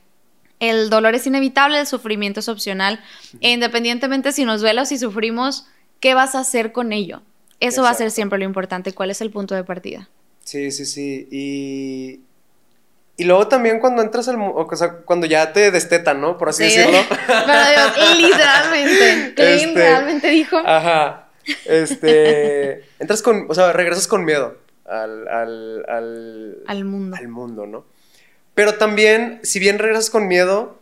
el 0.59 0.89
dolor 0.89 1.15
es 1.15 1.25
inevitable, 1.27 1.79
el 1.79 1.87
sufrimiento 1.87 2.39
es 2.41 2.49
opcional. 2.49 2.99
E 3.41 3.51
independientemente 3.51 4.31
si 4.31 4.43
nos 4.45 4.61
duele 4.61 4.81
o 4.81 4.85
si 4.85 4.97
sufrimos, 4.97 5.67
¿qué 5.99 6.13
vas 6.13 6.35
a 6.35 6.39
hacer 6.39 6.71
con 6.71 6.91
ello? 6.91 7.21
Eso 7.59 7.83
va 7.83 7.89
a 7.89 7.93
ser 7.93 8.11
siempre 8.11 8.37
lo 8.39 8.45
importante. 8.45 8.93
¿Cuál 8.93 9.11
es 9.11 9.21
el 9.21 9.31
punto 9.31 9.55
de 9.55 9.63
partida? 9.63 10.09
Sí, 10.43 10.71
sí, 10.71 10.85
sí. 10.85 11.27
Y, 11.31 12.19
y 13.17 13.23
luego 13.25 13.47
también 13.47 13.79
cuando 13.79 14.01
entras 14.01 14.27
al... 14.27 14.35
O 14.39 14.67
sea, 14.75 14.97
cuando 15.05 15.25
ya 15.25 15.53
te 15.53 15.71
destetan, 15.71 16.21
¿no? 16.21 16.37
Por 16.37 16.49
así 16.49 16.69
Sí. 16.69 16.77
decirlo. 16.77 16.99
Pero 17.27 18.15
literalmente. 18.19 19.33
Clint 19.35 19.67
Este, 19.69 19.73
realmente 19.79 20.27
dijo. 20.29 20.57
Ajá. 20.65 21.29
Este... 21.65 22.83
entras 22.99 23.21
con... 23.21 23.45
O 23.49 23.53
sea, 23.55 23.71
regresas 23.73 24.07
con 24.07 24.25
miedo 24.25 24.57
al... 24.85 25.27
Al, 25.27 25.85
al, 25.87 26.57
Al 26.67 26.85
mundo. 26.85 27.17
al 27.17 27.27
mundo, 27.27 27.65
¿no? 27.65 27.85
Pero 28.53 28.75
también, 28.75 29.39
si 29.43 29.59
bien 29.59 29.79
regresas 29.79 30.09
con 30.09 30.27
miedo, 30.27 30.79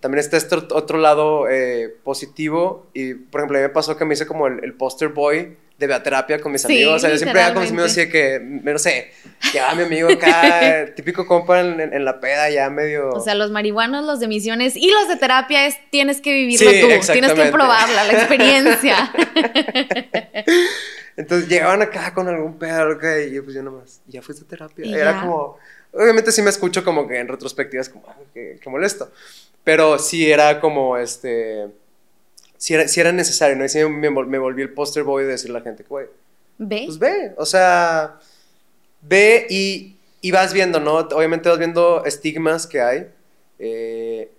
también 0.00 0.20
está 0.20 0.36
este 0.36 0.56
ot- 0.56 0.72
otro 0.72 0.98
lado 0.98 1.48
eh, 1.48 1.94
positivo. 2.02 2.86
Y, 2.94 3.14
por 3.14 3.40
ejemplo, 3.40 3.58
a 3.58 3.60
mí 3.60 3.66
me 3.68 3.72
pasó 3.72 3.96
que 3.96 4.04
me 4.04 4.14
hice 4.14 4.26
como 4.26 4.46
el, 4.48 4.64
el 4.64 4.72
poster 4.74 5.08
boy 5.10 5.56
de 5.78 5.86
Beaterapia 5.86 6.40
con 6.40 6.52
mis 6.52 6.62
Sí, 6.62 6.68
amigos. 6.72 6.94
O 6.96 6.98
sea, 7.00 7.10
yo 7.10 7.18
siempre 7.18 7.40
iba 7.40 7.52
con 7.52 7.62
mis 7.62 7.70
amigos 7.70 7.90
así 7.92 8.08
que, 8.08 8.40
no 8.40 8.78
sé, 8.78 9.10
llegaba 9.52 9.74
mi 9.74 9.82
amigo 9.82 10.08
acá, 10.10 10.86
típico 10.96 11.26
compa 11.26 11.60
en, 11.60 12.04
la 12.04 12.18
peda, 12.18 12.48
ya 12.48 12.70
medio... 12.70 13.10
O 13.10 13.20
sea, 13.20 13.34
los 13.34 13.50
marihuanos, 13.50 14.04
los 14.04 14.18
de 14.20 14.28
misiones 14.28 14.74
y 14.76 14.90
los 14.90 15.08
de 15.08 15.16
terapia 15.16 15.66
es 15.66 15.76
tienes 15.90 16.20
que 16.20 16.32
vivirlo 16.32 16.70
Sí, 16.70 16.80
tú, 16.80 17.12
tienes 17.12 17.32
que 17.32 17.44
probarla, 17.46 18.04
la 18.04 18.12
experiencia. 18.12 19.12
Entonces 21.16 21.48
llegaban 21.48 21.82
acá 21.82 22.12
con 22.12 22.28
algún 22.28 22.58
pedo, 22.58 22.92
ok, 22.92 23.04
y 23.28 23.34
yo 23.34 23.44
pues 23.44 23.54
yo 23.56 23.62
nomás, 23.62 24.00
¿ya 24.06 24.20
fuiste 24.22 24.44
a 24.44 24.48
terapia? 24.48 24.84
Y 24.84 24.94
Era 24.94 25.12
ya. 25.12 25.20
como, 25.20 25.58
obviamente 25.92 26.30
sí 26.30 26.42
me 26.42 26.50
escucho 26.50 26.84
como 26.84 27.06
que 27.08 27.18
en 27.18 27.28
retrospectiva 27.28 27.80
es 27.80 27.88
como, 27.88 28.04
"Ah, 28.08 28.16
qué, 28.34 28.58
qué 28.60 28.70
molesto. 28.70 29.10
Pero 29.64 29.98
sí 29.98 30.30
era 30.30 30.60
como, 30.60 30.96
este, 30.98 31.66
sí 32.66 32.74
era, 32.74 32.88
sí 32.88 33.00
era 33.00 33.12
necesario, 33.12 33.56
¿no? 33.56 33.64
Y 33.64 33.68
sí 33.68 33.78
me, 33.84 34.10
me 34.10 34.38
volví 34.38 34.62
el 34.62 34.74
poster 34.74 35.04
boy 35.04 35.24
de 35.24 35.30
decirle 35.32 35.58
a 35.58 35.60
la 35.60 35.64
gente, 35.64 35.84
que, 35.84 35.88
güey, 35.88 36.06
¿Ve? 36.58 36.82
pues 36.84 36.98
ve, 36.98 37.34
o 37.38 37.46
sea, 37.46 38.20
ve 39.00 39.46
y, 39.50 39.96
y 40.20 40.30
vas 40.32 40.52
viendo, 40.52 40.80
¿no? 40.80 40.96
Obviamente 40.98 41.48
vas 41.48 41.58
viendo 41.58 42.04
estigmas 42.04 42.66
que 42.66 42.80
hay. 42.82 43.08
eh, 43.58 44.32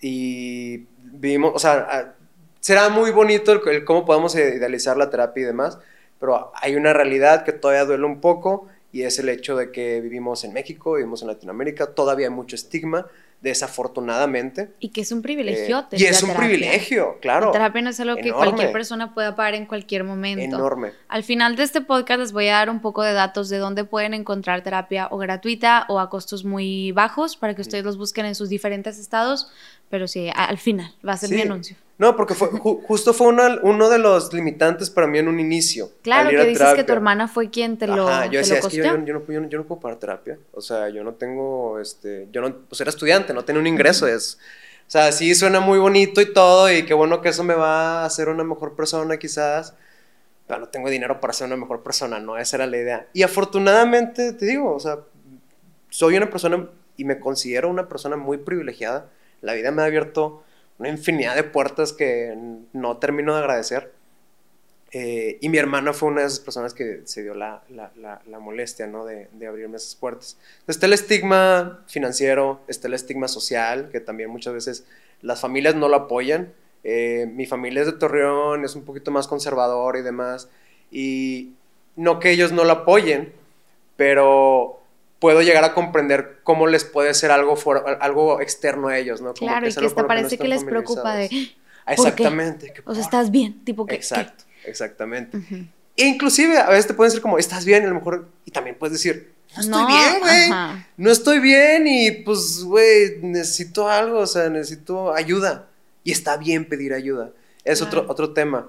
y 0.00 0.86
vimos, 0.98 1.52
o 1.54 1.58
sea, 1.58 2.16
será 2.60 2.88
muy 2.90 3.10
bonito 3.12 3.52
el, 3.52 3.60
el 3.74 3.84
cómo 3.84 4.04
podemos 4.04 4.34
idealizar 4.34 4.96
la 4.96 5.10
terapia 5.10 5.42
y 5.42 5.46
demás, 5.46 5.78
pero 6.18 6.52
hay 6.56 6.76
una 6.76 6.92
realidad 6.92 7.44
que 7.44 7.52
todavía 7.52 7.84
duele 7.84 8.04
un 8.06 8.20
poco 8.20 8.68
y 8.92 9.02
es 9.02 9.18
el 9.18 9.28
hecho 9.28 9.56
de 9.56 9.72
que 9.72 10.00
vivimos 10.00 10.44
en 10.44 10.52
México, 10.52 10.94
vivimos 10.94 11.22
en 11.22 11.28
Latinoamérica, 11.28 11.94
todavía 11.94 12.28
hay 12.28 12.32
mucho 12.34 12.56
estigma, 12.56 13.06
desafortunadamente. 13.40 14.70
Y 14.80 14.88
que 14.88 15.02
es 15.02 15.12
un 15.12 15.20
eh, 15.20 15.22
privilegio. 15.22 15.86
y 15.92 16.04
es 16.04 16.22
un 16.22 16.34
privilegio, 16.34 17.18
claro. 17.20 17.46
La 17.46 17.52
terapia 17.52 17.82
no 17.82 17.90
es 17.90 18.00
algo 18.00 18.16
que 18.16 18.32
cualquier 18.32 18.72
persona 18.72 19.14
pueda 19.14 19.36
pagar 19.36 19.54
en 19.54 19.66
cualquier 19.66 20.04
momento. 20.04 20.56
Enorme. 20.56 20.92
Al 21.08 21.22
final 21.22 21.56
de 21.56 21.62
este 21.62 21.80
podcast 21.80 22.20
les 22.20 22.32
voy 22.32 22.48
a 22.48 22.54
dar 22.54 22.70
un 22.70 22.80
poco 22.80 23.02
de 23.02 23.12
datos 23.12 23.48
de 23.48 23.58
dónde 23.58 23.84
pueden 23.84 24.14
encontrar 24.14 24.62
terapia 24.62 25.08
o 25.10 25.18
gratuita 25.18 25.86
o 25.88 26.00
a 26.00 26.10
costos 26.10 26.44
muy 26.44 26.92
bajos 26.92 27.36
para 27.36 27.54
que 27.54 27.62
ustedes 27.62 27.84
los 27.84 27.98
busquen 27.98 28.26
en 28.26 28.34
sus 28.34 28.48
diferentes 28.48 28.98
estados. 28.98 29.50
Pero 29.88 30.08
sí, 30.08 30.30
al 30.34 30.58
final 30.58 30.94
va 31.06 31.12
a 31.12 31.16
ser 31.16 31.30
mi 31.30 31.36
Sí. 31.36 31.42
anuncio. 31.42 31.76
No, 31.98 32.14
porque 32.14 32.34
fue, 32.34 32.50
ju- 32.50 32.82
justo 32.86 33.14
fue 33.14 33.28
uno, 33.28 33.42
uno 33.62 33.88
de 33.88 33.98
los 33.98 34.32
limitantes 34.34 34.90
para 34.90 35.06
mí 35.06 35.18
en 35.18 35.28
un 35.28 35.40
inicio. 35.40 35.90
Claro 36.02 36.28
que 36.28 36.36
a 36.38 36.44
dices 36.44 36.74
que 36.74 36.84
tu 36.84 36.92
hermana 36.92 37.26
fue 37.26 37.48
quien 37.48 37.78
te 37.78 37.86
lo, 37.86 38.06
Ajá, 38.06 38.26
yo 38.26 38.38
decía, 38.38 38.58
es 38.58 38.66
que 38.66 38.76
yo, 38.76 38.84
yo- 38.84 38.90
yo 39.04 39.14
no, 39.14 39.24
yo 39.26 39.40
no- 39.40 39.48
yo 39.48 39.58
no 39.58 39.64
puedo 39.64 39.80
pagar 39.80 39.98
terapia. 39.98 40.38
O 40.52 40.60
sea, 40.60 40.90
yo 40.90 41.02
no 41.04 41.14
tengo, 41.14 41.78
este, 41.80 42.28
yo 42.32 42.42
no, 42.42 42.54
pues 42.68 42.80
era 42.82 42.90
estudiante, 42.90 43.32
no 43.32 43.44
tenía 43.46 43.60
un 43.60 43.66
ingreso. 43.66 44.06
Es, 44.06 44.38
o 44.86 44.90
sea, 44.90 45.10
sí 45.10 45.34
suena 45.34 45.60
muy 45.60 45.78
bonito 45.78 46.20
y 46.20 46.32
todo, 46.34 46.70
y 46.70 46.84
qué 46.84 46.92
bueno 46.92 47.22
que 47.22 47.30
eso 47.30 47.42
me 47.44 47.54
va 47.54 48.02
a 48.02 48.04
hacer 48.04 48.28
una 48.28 48.44
mejor 48.44 48.76
persona 48.76 49.16
quizás, 49.16 49.72
pero 50.46 50.60
no 50.60 50.68
tengo 50.68 50.90
dinero 50.90 51.18
para 51.20 51.32
ser 51.32 51.46
una 51.46 51.56
mejor 51.56 51.82
persona, 51.82 52.18
¿no? 52.20 52.36
Esa 52.36 52.56
era 52.58 52.66
la 52.66 52.76
idea. 52.76 53.06
Y 53.14 53.22
afortunadamente, 53.22 54.32
te 54.34 54.44
digo, 54.44 54.74
o 54.74 54.80
sea, 54.80 54.98
soy 55.88 56.16
una 56.18 56.28
persona 56.28 56.68
y 56.98 57.04
me 57.04 57.18
considero 57.18 57.70
una 57.70 57.88
persona 57.88 58.16
muy 58.16 58.36
privilegiada. 58.36 59.06
La 59.40 59.54
vida 59.54 59.70
me 59.70 59.82
ha 59.82 59.86
abierto 59.86 60.42
una 60.78 60.88
infinidad 60.88 61.34
de 61.34 61.44
puertas 61.44 61.92
que 61.92 62.34
no 62.72 62.96
termino 62.98 63.34
de 63.34 63.40
agradecer. 63.40 63.92
Eh, 64.92 65.38
y 65.40 65.48
mi 65.48 65.58
hermana 65.58 65.92
fue 65.92 66.08
una 66.08 66.20
de 66.20 66.28
esas 66.28 66.40
personas 66.40 66.72
que 66.72 67.02
se 67.04 67.22
dio 67.22 67.34
la, 67.34 67.62
la, 67.68 67.90
la, 67.96 68.38
molestia, 68.38 68.86
¿no? 68.86 69.04
De, 69.04 69.28
de 69.32 69.46
abrirme 69.46 69.76
esas 69.76 69.94
puertas. 69.96 70.38
Está 70.66 70.86
el 70.86 70.92
estigma 70.92 71.84
financiero, 71.86 72.60
está 72.68 72.88
el 72.88 72.94
estigma 72.94 73.28
social, 73.28 73.90
que 73.90 74.00
también 74.00 74.30
muchas 74.30 74.54
veces 74.54 74.86
las 75.22 75.40
familias 75.40 75.74
no 75.74 75.88
lo 75.88 75.96
apoyan. 75.96 76.52
Eh, 76.84 77.28
mi 77.34 77.46
familia 77.46 77.80
es 77.80 77.86
de 77.86 77.94
Torreón, 77.94 78.64
es 78.64 78.76
un 78.76 78.84
poquito 78.84 79.10
más 79.10 79.26
conservador 79.26 79.96
y 79.96 80.02
demás. 80.02 80.48
Y 80.90 81.54
no 81.96 82.20
que 82.20 82.30
ellos 82.30 82.52
no 82.52 82.64
lo 82.64 82.72
apoyen, 82.72 83.32
pero 83.96 84.80
puedo 85.26 85.42
llegar 85.42 85.64
a 85.64 85.74
comprender 85.74 86.38
cómo 86.44 86.68
les 86.68 86.84
puede 86.84 87.12
ser 87.12 87.32
algo, 87.32 87.56
fuera, 87.56 87.80
algo 88.00 88.40
externo 88.40 88.86
a 88.86 88.96
ellos, 88.96 89.20
¿no? 89.20 89.34
Como 89.34 89.48
Claro, 89.50 89.66
y 89.66 89.70
es 89.70 89.74
que 89.76 89.86
hasta 89.86 89.94
con 89.96 90.02
lo 90.04 90.08
no 90.08 90.08
parece 90.08 90.38
que 90.38 90.46
les 90.46 90.62
preocupa 90.62 91.16
de, 91.16 91.26
familiarizados. 91.26 91.56
¿por 91.84 92.14
qué? 92.14 92.22
Exactamente. 92.22 92.72
que 92.72 92.82
o 92.84 92.94
sea, 92.94 93.02
estás 93.02 93.30
bien, 93.32 93.64
tipo 93.64 93.86
que... 93.86 93.96
Exacto, 93.96 94.44
exactamente. 94.64 95.36
Ujú. 95.36 95.56
E 95.96 96.04
inclusive 96.06 96.58
a 96.58 96.68
veces 96.68 96.86
te 96.86 96.94
pueden 96.94 97.10
decir 97.10 97.22
como, 97.22 97.38
estás 97.38 97.64
bien, 97.64 97.82
y 97.82 97.86
a 97.86 97.88
lo 97.88 97.96
mejor, 97.96 98.28
y 98.44 98.52
también 98.52 98.76
puedes 98.78 98.92
decir, 98.92 99.32
no 99.56 99.62
estoy 99.62 99.82
No, 99.82 99.88
bien, 99.88 100.20
güey. 100.20 100.50
No 100.96 101.10
estoy 101.10 101.40
bien 101.40 101.88
y 101.88 102.12
pues, 102.12 102.62
güey, 102.62 103.18
necesito 103.22 103.88
algo, 103.88 104.20
o 104.20 104.26
sea, 104.28 104.48
necesito 104.48 105.12
ayuda. 105.12 105.66
Y 106.04 106.12
está 106.12 106.36
bien 106.36 106.66
pedir 106.66 106.94
ayuda. 106.94 107.32
Es 107.64 107.80
Claro. 107.80 108.02
otro, 108.02 108.12
otro 108.12 108.32
tema. 108.32 108.68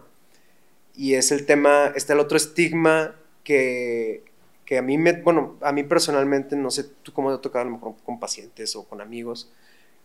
Y 0.95 1.13
es 1.13 1.31
el 1.31 1.45
tema, 1.45 1.93
está 1.95 2.13
el 2.13 2.19
otro 2.19 2.35
estigma 2.35 3.13
que, 3.43 4.23
que 4.67 4.77
a 4.77 4.81
mí 4.81 4.97
me, 4.97 5.13
bueno, 5.13 5.55
a 5.61 5.71
mí 5.71 5.83
personalmente, 5.83 6.57
no 6.57 6.69
sé 6.69 6.83
tú 7.01 7.13
cómo 7.13 7.29
te 7.31 7.37
ha 7.37 7.41
tocado 7.41 7.61
a 7.63 7.65
lo 7.69 7.75
mejor 7.77 7.95
con 8.03 8.19
pacientes 8.19 8.75
o 8.75 8.83
con 8.83 8.99
amigos, 8.99 9.49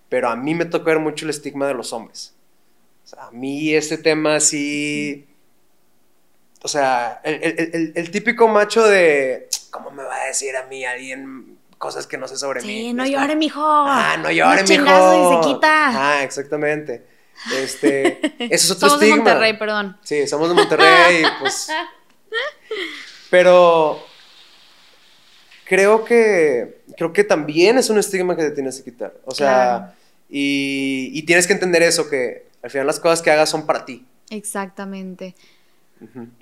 pero 0.08 0.28
a 0.28 0.36
mí 0.36 0.54
me 0.54 0.64
tocó 0.66 0.84
ver 0.84 1.00
mucho 1.00 1.24
el 1.26 1.30
estigma 1.30 1.66
de 1.66 1.74
los 1.74 1.92
hombres. 1.92 2.32
O 3.04 3.08
sea, 3.08 3.24
a 3.26 3.30
mí 3.32 3.74
ese 3.74 3.98
tema 3.98 4.38
sí... 4.38 5.26
O 6.62 6.68
sea, 6.68 7.20
el, 7.24 7.42
el- 7.42 7.70
el- 7.74 7.92
el 7.96 8.10
típico 8.12 8.46
macho 8.46 8.84
de, 8.86 9.48
¿cómo 9.72 9.90
me 9.90 10.04
va 10.04 10.14
a 10.14 10.26
decir 10.26 10.54
a 10.56 10.62
mí 10.68 10.84
alguien 10.84 11.58
cosas 11.76 12.06
que 12.06 12.16
no 12.16 12.28
sé 12.28 12.36
sobre 12.36 12.62
mí? 12.62 12.68
Sí, 12.68 12.92
no 12.92 13.04
llore, 13.04 13.34
mijo. 13.34 13.60
Ah, 13.64 14.16
no 14.16 14.30
llore, 14.30 14.62
mijo. 14.62 14.84
y 14.84 15.42
se 15.42 15.48
quita. 15.54 15.88
Ah, 16.18 16.22
exactamente. 16.22 17.04
Este, 17.52 18.20
eso 18.38 18.54
es 18.54 18.70
otro 18.70 18.90
Somos 18.90 19.00
de 19.00 19.08
estigma. 19.08 19.24
Monterrey, 19.30 19.58
perdón. 19.58 19.98
Sí, 20.04 20.24
somos 20.28 20.48
de 20.50 20.54
Monterrey, 20.54 21.24
pues. 21.40 21.66
Pero 23.30 24.04
creo 25.72 26.04
que 26.04 26.82
creo 26.98 27.14
que 27.14 27.24
también 27.24 27.78
es 27.78 27.88
un 27.88 27.98
estigma 27.98 28.36
que 28.36 28.42
te 28.42 28.50
tienes 28.50 28.76
que 28.82 28.90
quitar. 28.90 29.14
O 29.24 29.34
sea, 29.34 29.46
Claro. 29.48 29.92
y, 30.28 31.10
y 31.14 31.22
tienes 31.22 31.46
que 31.46 31.54
entender 31.54 31.82
eso, 31.82 32.10
que 32.10 32.44
al 32.62 32.68
final 32.70 32.86
las 32.86 33.00
cosas 33.00 33.22
que 33.22 33.30
hagas 33.30 33.48
son 33.48 33.64
para 33.64 33.86
ti. 33.86 34.04
Exactamente. 34.28 35.34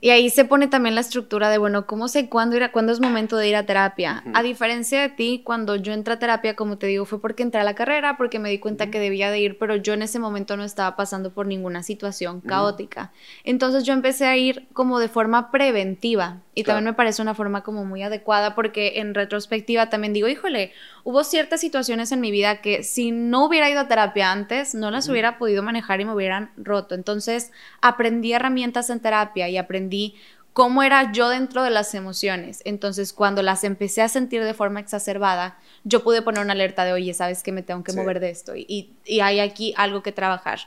Y 0.00 0.08
ahí 0.08 0.30
se 0.30 0.46
pone 0.46 0.68
también 0.68 0.94
la 0.94 1.02
estructura 1.02 1.50
de, 1.50 1.58
bueno, 1.58 1.86
¿cómo 1.86 2.08
sé 2.08 2.30
cuándo, 2.30 2.56
ir 2.56 2.62
a- 2.62 2.72
cuándo 2.72 2.92
es 2.92 3.00
momento 3.00 3.36
de 3.36 3.46
ir 3.46 3.56
a 3.56 3.66
terapia? 3.66 4.24
A 4.32 4.42
diferencia 4.42 5.02
de 5.02 5.10
ti, 5.10 5.42
cuando 5.44 5.76
yo 5.76 5.92
entré 5.92 6.14
a 6.14 6.18
terapia, 6.18 6.56
como 6.56 6.78
te 6.78 6.86
digo, 6.86 7.04
fue 7.04 7.20
porque 7.20 7.42
entré 7.42 7.60
a 7.60 7.64
la 7.64 7.74
carrera, 7.74 8.16
porque 8.16 8.38
me 8.38 8.48
di 8.48 8.58
cuenta 8.58 8.90
que 8.90 8.98
debía 8.98 9.30
de 9.30 9.38
ir, 9.40 9.58
pero 9.58 9.76
yo 9.76 9.92
en 9.92 10.00
ese 10.00 10.18
momento 10.18 10.56
no 10.56 10.64
estaba 10.64 10.96
pasando 10.96 11.30
por 11.34 11.44
ninguna 11.46 11.82
situación 11.82 12.40
caótica. 12.40 13.12
Entonces 13.44 13.84
yo 13.84 13.92
empecé 13.92 14.24
a 14.24 14.34
ir 14.38 14.66
como 14.72 14.98
de 14.98 15.08
forma 15.08 15.50
preventiva 15.50 16.38
y 16.60 16.64
Claro. 16.64 16.76
también 16.78 16.92
me 16.92 16.96
parece 16.96 17.22
una 17.22 17.34
forma 17.34 17.62
como 17.62 17.84
muy 17.84 18.02
adecuada 18.02 18.54
porque 18.54 19.00
en 19.00 19.14
retrospectiva 19.14 19.88
también 19.90 20.12
digo, 20.12 20.28
híjole, 20.28 20.72
hubo 21.04 21.24
ciertas 21.24 21.60
situaciones 21.60 22.12
en 22.12 22.20
mi 22.20 22.30
vida 22.30 22.60
que 22.60 22.82
si 22.82 23.10
no 23.12 23.46
hubiera 23.46 23.70
ido 23.70 23.80
a 23.80 23.88
terapia 23.88 24.30
antes, 24.30 24.74
no 24.74 24.90
las 24.90 25.08
hubiera 25.08 25.38
podido 25.38 25.62
manejar 25.62 26.00
y 26.00 26.04
me 26.04 26.14
hubieran 26.14 26.50
roto. 26.56 26.94
Entonces 26.94 27.50
aprendí 27.80 28.32
herramientas 28.32 28.90
en 28.90 29.00
terapia 29.00 29.48
y 29.48 29.56
aprendí 29.56 30.14
cómo 30.52 30.82
era 30.82 31.12
yo 31.12 31.28
dentro 31.28 31.62
de 31.62 31.70
las 31.70 31.94
emociones. 31.94 32.60
Entonces 32.64 33.12
cuando 33.12 33.42
las 33.42 33.64
empecé 33.64 34.02
a 34.02 34.08
sentir 34.08 34.42
de 34.44 34.52
forma 34.52 34.80
exacerbada, 34.80 35.58
yo 35.84 36.02
pude 36.02 36.22
poner 36.22 36.42
una 36.42 36.52
alerta 36.52 36.84
de, 36.84 36.92
oye, 36.92 37.14
sabes 37.14 37.42
que 37.42 37.52
me 37.52 37.62
tengo 37.62 37.82
que 37.84 37.92
Sí. 37.92 37.98
mover 37.98 38.20
de 38.20 38.30
esto 38.30 38.54
y, 38.56 38.90
y 39.06 39.20
hay 39.20 39.40
aquí 39.40 39.72
algo 39.76 40.02
que 40.02 40.12
trabajar. 40.12 40.58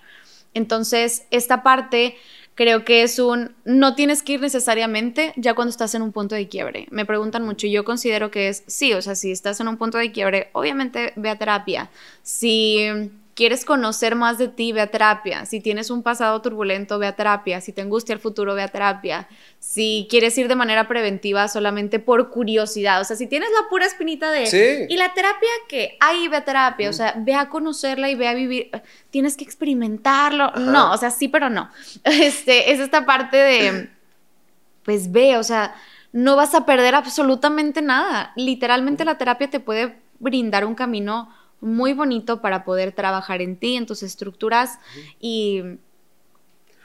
Entonces, 0.55 1.25
esta 1.31 1.63
parte 1.63 2.15
creo 2.55 2.85
que 2.85 3.03
es 3.03 3.19
un, 3.19 3.55
no 3.65 3.95
tienes 3.95 4.23
que 4.23 4.33
ir 4.33 4.41
necesariamente 4.41 5.33
ya 5.35 5.53
cuando 5.53 5.69
estás 5.69 5.95
en 5.95 6.01
un 6.01 6.11
punto 6.11 6.35
de 6.35 6.47
quiebre. 6.47 6.87
Me 6.91 7.05
preguntan 7.05 7.43
mucho 7.43 7.67
y 7.67 7.71
yo 7.71 7.83
considero 7.83 8.31
que 8.31 8.49
es, 8.49 8.63
sí, 8.67 8.93
o 8.93 9.01
sea, 9.01 9.15
si 9.15 9.31
estás 9.31 9.59
en 9.59 9.67
un 9.67 9.77
punto 9.77 9.97
de 9.97 10.11
quiebre, 10.11 10.49
obviamente 10.53 11.13
ve 11.15 11.29
a 11.29 11.37
terapia. 11.37 11.89
Si 12.21 13.11
quieres 13.35 13.65
conocer 13.65 14.15
más 14.15 14.37
de 14.37 14.47
ti, 14.47 14.71
ve 14.71 14.81
a 14.81 14.87
terapia. 14.87 15.45
Si 15.45 15.59
tienes 15.59 15.89
un 15.89 16.03
pasado 16.03 16.41
turbulento, 16.41 16.99
ve 16.99 17.07
a 17.07 17.15
terapia. 17.15 17.61
Si 17.61 17.71
te 17.71 17.81
angustia 17.81 18.13
el 18.13 18.19
futuro, 18.19 18.53
ve 18.53 18.61
a 18.61 18.67
terapia. 18.67 19.27
Si 19.59 20.07
quieres 20.09 20.37
ir 20.37 20.47
de 20.47 20.55
manera 20.55 20.87
preventiva 20.87 21.47
solamente 21.47 21.99
por 21.99 22.29
curiosidad, 22.29 23.01
o 23.01 23.03
sea, 23.03 23.15
si 23.15 23.27
tienes 23.27 23.49
la 23.49 23.69
pura 23.69 23.85
espinita 23.85 24.31
de, 24.31 24.45
Sí. 24.45 24.85
¿y 24.87 24.97
la 24.97 25.13
terapia 25.13 25.49
qué? 25.67 25.97
Ahí 25.99 26.27
ve 26.27 26.37
a 26.37 26.45
terapia, 26.45 26.89
o 26.89 26.93
sea, 26.93 27.15
ve 27.17 27.33
a 27.33 27.49
conocerla 27.49 28.09
y 28.09 28.15
ve 28.15 28.27
a 28.27 28.33
vivir, 28.33 28.69
tienes 29.09 29.35
que 29.35 29.43
experimentarlo. 29.43 30.45
Ajá. 30.45 30.59
No, 30.59 30.91
o 30.91 30.97
sea, 30.97 31.11
sí, 31.11 31.27
pero 31.27 31.49
no. 31.49 31.69
Este, 32.03 32.71
es 32.71 32.79
esta 32.79 33.05
parte 33.05 33.37
de, 33.37 33.89
pues 34.83 35.11
ve, 35.11 35.37
o 35.37 35.43
sea, 35.43 35.75
no 36.11 36.35
vas 36.35 36.53
a 36.53 36.65
perder 36.65 36.95
absolutamente 36.95 37.81
nada. 37.81 38.31
Literalmente 38.35 39.03
la 39.05 39.17
terapia 39.17 39.49
te 39.49 39.59
puede 39.59 39.95
brindar 40.19 40.65
un 40.65 40.75
camino 40.75 41.29
muy 41.63 41.93
bonito 41.93 42.41
para 42.41 42.63
poder 42.65 42.91
trabajar 42.91 43.41
en 43.41 43.57
ti, 43.57 43.75
en 43.77 43.85
tus 43.85 44.03
estructuras 44.03 44.79
y 45.19 45.63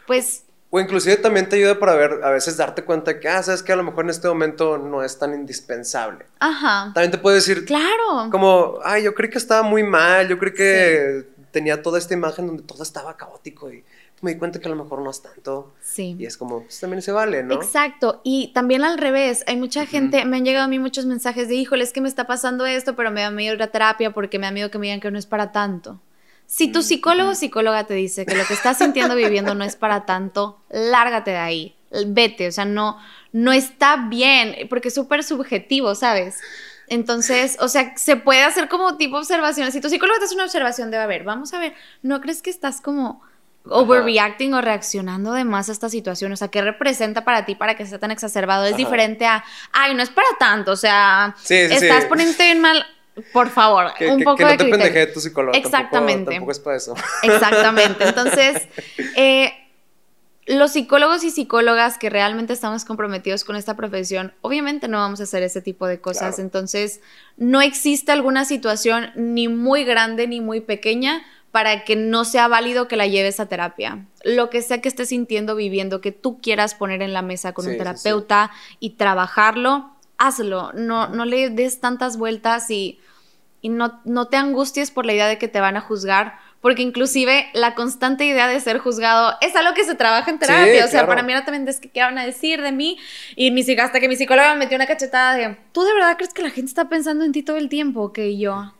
pues 0.06 0.44
O 0.70 0.78
inclusive 0.80 1.16
también 1.16 1.48
te 1.48 1.56
ayuda 1.56 1.78
para 1.78 1.94
ver, 1.94 2.20
a 2.22 2.30
veces 2.30 2.56
darte 2.56 2.84
cuenta 2.84 3.18
que, 3.20 3.28
ah, 3.28 3.42
sabes 3.42 3.62
que 3.62 3.72
a 3.72 3.76
lo 3.76 3.82
mejor 3.84 4.04
en 4.04 4.10
este 4.10 4.28
momento 4.28 4.76
no 4.78 5.02
es 5.02 5.18
tan 5.18 5.32
indispensable. 5.34 6.26
ajá. 6.40 6.92
También 6.94 7.10
te 7.10 7.18
puede 7.18 7.36
decir, 7.36 7.64
Claro. 7.64 8.28
como, 8.30 8.78
ay, 8.84 9.02
yo 9.04 9.14
creí 9.14 9.30
que 9.30 9.38
estaba 9.38 9.62
muy 9.62 9.82
mal, 9.82 10.28
yo 10.28 10.38
creí 10.38 10.52
que 10.52 11.24
tenía 11.52 11.82
toda 11.82 11.98
esta 11.98 12.12
imagen 12.14 12.46
donde 12.46 12.62
todo 12.62 12.82
estaba 12.82 13.16
caótico 13.16 13.72
y 13.72 13.82
me 14.20 14.32
di 14.32 14.38
cuenta 14.38 14.60
que 14.60 14.66
a 14.66 14.70
lo 14.70 14.82
mejor 14.82 15.00
no 15.02 15.10
es 15.10 15.22
tanto. 15.22 15.72
Sí. 15.80 16.16
Y 16.18 16.26
es 16.26 16.36
como, 16.36 16.62
pues 16.62 16.80
también 16.80 17.02
se 17.02 17.12
vale, 17.12 17.42
¿no? 17.42 17.54
Exacto, 17.54 18.20
y 18.24 18.52
también 18.52 18.84
al 18.84 18.98
revés, 18.98 19.44
hay 19.46 19.56
mucha 19.56 19.86
gente, 19.86 20.24
me 20.24 20.38
han 20.38 20.44
llegado 20.44 20.64
a 20.64 20.68
mí 20.68 20.78
muchos 20.78 21.06
mensajes 21.06 21.48
de, 21.48 21.54
híjole, 21.54 21.84
es 21.84 21.92
que 21.92 22.00
me 22.00 22.08
está 22.08 22.26
pasando 22.26 22.66
esto, 22.66 22.96
pero 22.96 23.10
me 23.10 23.22
da 23.22 23.30
miedo 23.30 23.54
ir 23.54 23.62
a 23.62 23.68
terapia 23.68 24.12
porque 24.12 24.38
me 24.38 24.46
da 24.46 24.52
miedo 24.52 24.70
que 24.70 24.78
me 24.78 24.86
digan 24.86 25.00
que 25.00 25.10
no 25.10 25.18
es 25.18 25.26
para 25.26 25.52
tanto. 25.52 26.00
Si 26.46 26.72
tu 26.72 26.82
psicólogo 26.82 27.30
o 27.30 27.34
psicóloga 27.34 27.84
te 27.84 27.92
dice 27.92 28.24
que 28.24 28.34
lo 28.34 28.44
que 28.46 28.54
estás 28.54 28.78
sintiendo 28.78 29.14
viviendo 29.14 29.54
no 29.54 29.64
es 29.64 29.76
para 29.76 30.06
tanto, 30.06 30.58
lárgate 30.70 31.32
de 31.32 31.36
ahí, 31.36 31.76
vete, 32.06 32.48
o 32.48 32.52
sea, 32.52 32.64
no, 32.64 32.98
no 33.32 33.52
está 33.52 34.08
bien, 34.08 34.66
porque 34.70 34.88
es 34.88 34.94
súper 34.94 35.22
subjetivo, 35.24 35.94
¿sabes? 35.94 36.38
Entonces, 36.88 37.58
o 37.60 37.68
sea, 37.68 37.94
se 37.98 38.16
puede 38.16 38.44
hacer 38.44 38.70
como 38.70 38.96
tipo 38.96 39.18
observaciones. 39.18 39.74
Si 39.74 39.80
tu 39.82 39.90
psicólogo 39.90 40.18
te 40.18 40.24
hace 40.24 40.34
una 40.34 40.44
observación, 40.44 40.90
debe 40.90 41.02
haber, 41.02 41.22
vamos 41.22 41.52
a 41.52 41.58
ver, 41.58 41.74
¿no 42.02 42.20
crees 42.22 42.40
que 42.40 42.48
estás 42.48 42.80
como 42.80 43.20
overreacting 43.64 44.54
o 44.54 44.60
reaccionando 44.60 45.32
de 45.32 45.44
más 45.44 45.68
a 45.68 45.72
esta 45.72 45.88
situación? 45.88 46.32
O 46.32 46.36
sea, 46.36 46.48
¿qué 46.48 46.62
representa 46.62 47.24
para 47.24 47.44
ti 47.44 47.54
para 47.54 47.76
que 47.76 47.86
sea 47.86 47.98
tan 47.98 48.10
exacerbado? 48.10 48.64
Es 48.64 48.70
Ajá. 48.72 48.78
diferente 48.78 49.26
a, 49.26 49.44
ay, 49.72 49.94
no 49.94 50.02
es 50.02 50.10
para 50.10 50.28
tanto, 50.38 50.72
o 50.72 50.76
sea, 50.76 51.34
Sí, 51.38 51.54
sí, 51.68 51.74
estás 51.74 52.02
sí. 52.04 52.08
poniéndote 52.08 52.44
bien 52.44 52.60
mal. 52.60 52.84
Por 53.32 53.50
favor, 53.50 53.92
Que, 53.98 54.06
un 54.12 54.18
que- 54.18 54.24
poco 54.24 54.36
que 54.36 54.44
no 54.44 54.50
de 54.50 54.56
te 54.58 54.64
pendeje 54.66 55.06
tu 55.08 55.18
psicólogo. 55.20 55.52
tampoco- 55.52 55.76
Exactamente. 55.76 56.30
Tampoco, 56.30 56.52
es 56.52 56.58
para 56.60 56.76
eso. 56.76 56.94
Exactamente. 57.24 58.04
Entonces, 58.04 58.68
eh, 59.16 59.52
los 60.46 60.70
psicólogos 60.72 61.24
y 61.24 61.30
psicólogas 61.32 61.98
que 61.98 62.10
realmente 62.10 62.52
estamos 62.52 62.84
comprometidos 62.84 63.42
con 63.44 63.56
esta 63.56 63.74
profesión, 63.74 64.32
obviamente 64.40 64.86
no 64.86 64.98
vamos 64.98 65.18
a 65.20 65.24
hacer 65.24 65.42
ese 65.42 65.60
tipo 65.60 65.86
de 65.88 66.00
cosas. 66.00 66.36
Claro. 66.36 66.42
Entonces, 66.44 67.00
no 67.36 67.60
existe 67.60 68.12
alguna 68.12 68.44
situación 68.44 69.10
ni 69.16 69.48
muy 69.48 69.82
grande 69.84 70.28
ni 70.28 70.40
muy 70.40 70.60
pequeña 70.60 71.20
para 71.50 71.84
que 71.84 71.96
no 71.96 72.24
sea 72.24 72.48
válido 72.48 72.88
que 72.88 72.96
la 72.96 73.06
lleves 73.06 73.40
a 73.40 73.46
terapia. 73.46 74.06
Lo 74.24 74.50
que 74.50 74.62
sea 74.62 74.80
que 74.80 74.88
estés 74.88 75.08
sintiendo, 75.08 75.54
viviendo, 75.56 76.00
que 76.00 76.12
tú 76.12 76.40
quieras 76.40 76.74
poner 76.74 77.02
en 77.02 77.12
la 77.12 77.22
mesa 77.22 77.52
con 77.52 77.64
Sí, 77.64 77.70
un 77.70 77.74
sí, 77.74 77.78
sí. 77.78 77.84
terapeuta 77.84 78.50
y 78.80 78.90
trabajarlo, 78.90 79.90
hazlo. 80.18 80.72
No, 80.74 81.08
no 81.08 81.24
le 81.24 81.50
des 81.50 81.80
tantas 81.80 82.16
vueltas 82.16 82.70
y 82.70 82.98
y 83.60 83.68
no, 83.70 84.00
no 84.04 84.28
te 84.28 84.36
angusties 84.36 84.90
por 84.90 85.06
la 85.06 85.12
idea 85.14 85.26
de 85.26 85.38
que 85.38 85.48
te 85.48 85.60
van 85.60 85.76
a 85.76 85.80
juzgar, 85.80 86.38
porque 86.60 86.82
inclusive 86.82 87.48
la 87.54 87.74
constante 87.74 88.24
idea 88.24 88.46
de 88.48 88.60
ser 88.60 88.78
juzgado 88.78 89.34
es 89.40 89.54
algo 89.56 89.74
que 89.74 89.84
se 89.84 89.94
trabaja 89.94 90.30
en 90.30 90.38
terapia. 90.38 90.84
o 90.84 90.88
sea, 90.88 91.00
claro. 91.00 91.08
para 91.08 91.22
mí 91.22 91.32
era 91.32 91.44
también 91.44 91.66
es 91.68 91.80
que 91.80 91.90
qué 91.90 92.00
van 92.02 92.18
a 92.18 92.26
decir 92.26 92.62
de 92.62 92.72
mí. 92.72 92.98
Y 93.36 93.50
mi, 93.50 93.62
hasta 93.62 94.00
que 94.00 94.08
mi 94.08 94.16
psicóloga 94.16 94.52
me 94.54 94.60
metió 94.60 94.76
una 94.76 94.86
cachetada 94.86 95.34
de, 95.34 95.56
¿tú 95.72 95.82
de 95.82 95.94
verdad 95.94 96.16
crees 96.16 96.34
que 96.34 96.42
la 96.42 96.50
gente 96.50 96.68
está 96.68 96.88
pensando 96.88 97.24
en 97.24 97.32
ti 97.32 97.42
todo 97.42 97.56
el 97.56 97.68
tiempo? 97.68 98.12
Que 98.12 98.38
yo... 98.38 98.74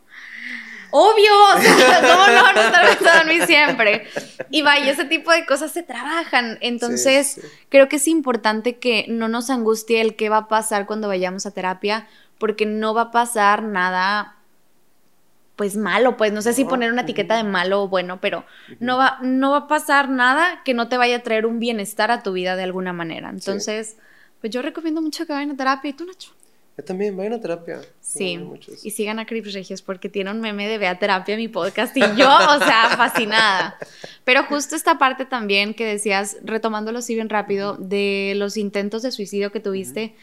Obvio, 0.91 1.33
o 1.57 1.61
sea, 1.61 2.01
¿cómo 2.01 2.27
no, 2.33 2.53
no 2.53 2.61
estar 2.61 2.87
pensando 2.99 3.31
en 3.31 3.39
mí 3.39 3.47
siempre? 3.47 4.07
Y 4.51 4.63
vaya, 4.63 4.91
ese 4.91 5.05
tipo 5.05 5.31
de 5.33 5.45
cosas 5.47 5.73
se 5.73 5.83
trabajan. 5.83 6.59
Entonces, 6.61 7.27
Sí, 7.35 7.41
sí. 7.43 7.47
creo 7.69 7.89
que 7.89 7.97
es 7.97 8.09
importante 8.09 8.79
que 8.79 9.07
no 9.09 9.29
nos 9.29 9.51
angustie 9.51 10.01
el 10.01 10.17
qué 10.17 10.29
va 10.29 10.39
a 10.39 10.49
pasar 10.49 10.87
cuando 10.87 11.09
vayamos 11.09 11.47
a 11.47 11.51
terapia, 11.53 12.07
porque 12.39 12.67
no 12.67 12.95
va 12.95 13.03
a 13.03 13.11
pasar 13.11 13.63
nada, 13.63 14.37
pues 15.57 15.77
malo, 15.77 16.17
pues 16.17 16.33
no 16.33 16.41
sé 16.41 16.53
si 16.53 16.63
No, 16.65 16.71
poner 16.71 16.93
una 16.93 17.03
etiqueta 17.03 17.37
de 17.37 17.43
malo 17.45 17.83
o 17.83 17.89
bueno, 17.89 18.21
pero 18.21 18.45
no, 18.79 18.97
va, 18.97 19.19
no 19.23 19.51
va 19.51 19.57
a 19.59 19.67
pasar 19.69 20.09
nada 20.09 20.63
que 20.65 20.73
no 20.73 20.89
te 20.89 20.97
vaya 20.97 21.17
a 21.17 21.23
traer 21.23 21.47
un 21.47 21.59
bienestar 21.59 22.11
a 22.13 22.23
tu 22.23 22.33
vida 22.33 22.55
de 22.55 22.63
alguna 22.63 22.93
manera. 22.93 23.29
Entonces, 23.31 23.97
pues 24.41 24.53
yo 24.53 24.63
recomiendo 24.63 25.03
mucho 25.03 25.27
que 25.27 25.33
vayan 25.33 25.51
a 25.51 25.57
terapia. 25.57 25.91
¿Y 25.91 25.95
tú, 25.95 26.05
Nacho? 26.07 26.33
Yo 26.79 26.85
también, 26.85 27.17
vayan 27.17 27.33
a 27.33 27.41
terapia. 27.41 27.81
Sí, 28.01 28.39
y 28.85 28.93
sigan 28.93 29.19
a 29.19 29.27
Crips 29.27 29.53
Regios 29.53 29.83
porque 29.83 30.09
tiene 30.09 30.31
un 30.31 30.41
meme 30.41 30.69
de 30.69 30.79
Vea 30.79 30.97
Terapia 30.97 31.37
mi 31.37 31.49
podcast 31.49 31.97
y 31.97 32.01
yo, 32.17 32.29
o 32.29 32.59
sea, 32.61 32.91
fascinada. 32.97 33.77
Pero 34.23 34.45
justo 34.45 34.77
esta 34.77 34.97
parte 34.97 35.27
también 35.27 35.75
que 35.75 35.85
decías, 35.85 36.37
retomándolo 36.45 37.01
así 37.01 37.17
bien 37.17 37.31
rápido, 37.31 37.77
de 37.81 38.35
los 38.37 38.57
intentos 38.57 39.03
de 39.03 39.11
suicidio 39.11 39.51
que 39.51 39.59
tuviste, 39.59 40.15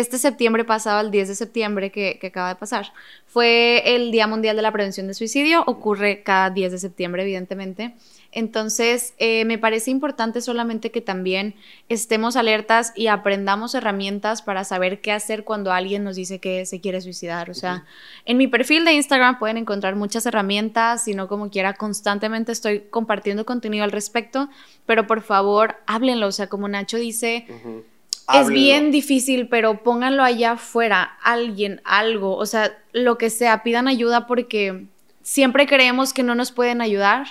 este 0.00 0.18
septiembre 0.18 0.64
pasado, 0.64 1.00
el 1.00 1.10
10 1.10 1.28
de 1.28 1.34
septiembre 1.34 1.90
que, 1.90 2.18
que 2.20 2.26
acaba 2.26 2.48
de 2.48 2.56
pasar, 2.56 2.92
fue 3.26 3.94
el 3.94 4.10
Día 4.10 4.26
Mundial 4.26 4.56
de 4.56 4.62
la 4.62 4.72
Prevención 4.72 5.06
de 5.06 5.14
Suicidio, 5.14 5.62
ocurre 5.66 6.22
cada 6.22 6.50
10 6.50 6.72
de 6.72 6.78
septiembre, 6.78 7.22
evidentemente. 7.22 7.94
Entonces, 8.32 9.14
eh, 9.18 9.44
me 9.44 9.58
parece 9.58 9.92
importante 9.92 10.40
solamente 10.40 10.90
que 10.90 11.00
también 11.00 11.54
estemos 11.88 12.34
alertas 12.34 12.92
y 12.96 13.06
aprendamos 13.06 13.76
herramientas 13.76 14.42
para 14.42 14.64
saber 14.64 15.00
qué 15.00 15.12
hacer 15.12 15.44
cuando 15.44 15.72
alguien 15.72 16.02
nos 16.02 16.16
dice 16.16 16.40
que 16.40 16.66
se 16.66 16.80
quiere 16.80 17.00
suicidar. 17.00 17.48
O 17.48 17.54
sea, 17.54 17.84
en 18.24 18.36
mi 18.36 18.48
perfil 18.48 18.84
de 18.84 18.92
Instagram 18.94 19.38
pueden 19.38 19.56
encontrar 19.56 19.94
muchas 19.94 20.26
herramientas, 20.26 21.04
si 21.04 21.14
no 21.14 21.28
como 21.28 21.48
quiera, 21.48 21.74
constantemente 21.74 22.50
estoy 22.50 22.80
compartiendo 22.90 23.46
contenido 23.46 23.84
al 23.84 23.92
respecto, 23.92 24.48
pero 24.84 25.06
por 25.06 25.22
favor, 25.22 25.76
háblenlo. 25.86 26.26
O 26.26 26.32
sea, 26.32 26.48
como 26.48 26.66
Nacho 26.66 26.96
dice, 26.96 27.46
Ujú. 27.48 27.78
es 27.78 27.93
Háblenlo. 28.26 28.54
bien 28.54 28.90
difícil, 28.90 29.48
pero 29.48 29.82
pónganlo 29.82 30.22
allá 30.22 30.52
afuera, 30.52 31.18
alguien, 31.22 31.80
algo, 31.84 32.36
o 32.36 32.46
sea, 32.46 32.78
lo 32.92 33.18
que 33.18 33.30
sea, 33.30 33.62
pidan 33.62 33.86
ayuda 33.88 34.26
porque 34.26 34.86
siempre 35.22 35.66
creemos 35.66 36.12
que 36.12 36.22
no 36.22 36.34
nos 36.34 36.52
pueden 36.52 36.80
ayudar, 36.80 37.26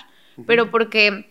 pero 0.46 0.70
porque 0.70 1.26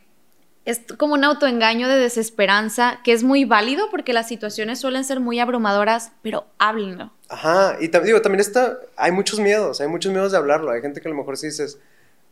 es 0.65 0.81
como 0.97 1.13
un 1.13 1.23
autoengaño 1.23 1.89
de 1.89 1.97
desesperanza 1.97 2.99
que 3.03 3.11
es 3.11 3.23
muy 3.23 3.43
válido 3.43 3.89
porque 3.91 4.13
las 4.13 4.27
situaciones 4.27 4.79
suelen 4.79 5.03
ser 5.03 5.19
muy 5.19 5.39
abrumadoras, 5.39 6.11
pero 6.21 6.45
háblenlo. 6.57 7.11
Ajá, 7.27 7.77
y 7.81 7.87
digo, 7.87 8.21
también 8.21 8.39
está, 8.39 8.77
hay 8.95 9.11
muchos 9.11 9.39
miedos, 9.39 9.81
hay 9.81 9.87
muchos 9.87 10.11
miedos 10.11 10.31
de 10.31 10.37
hablarlo. 10.37 10.71
Hay 10.71 10.81
gente 10.81 11.01
que 11.01 11.07
a 11.07 11.11
lo 11.11 11.17
mejor 11.17 11.37
si 11.37 11.47
dices, 11.47 11.79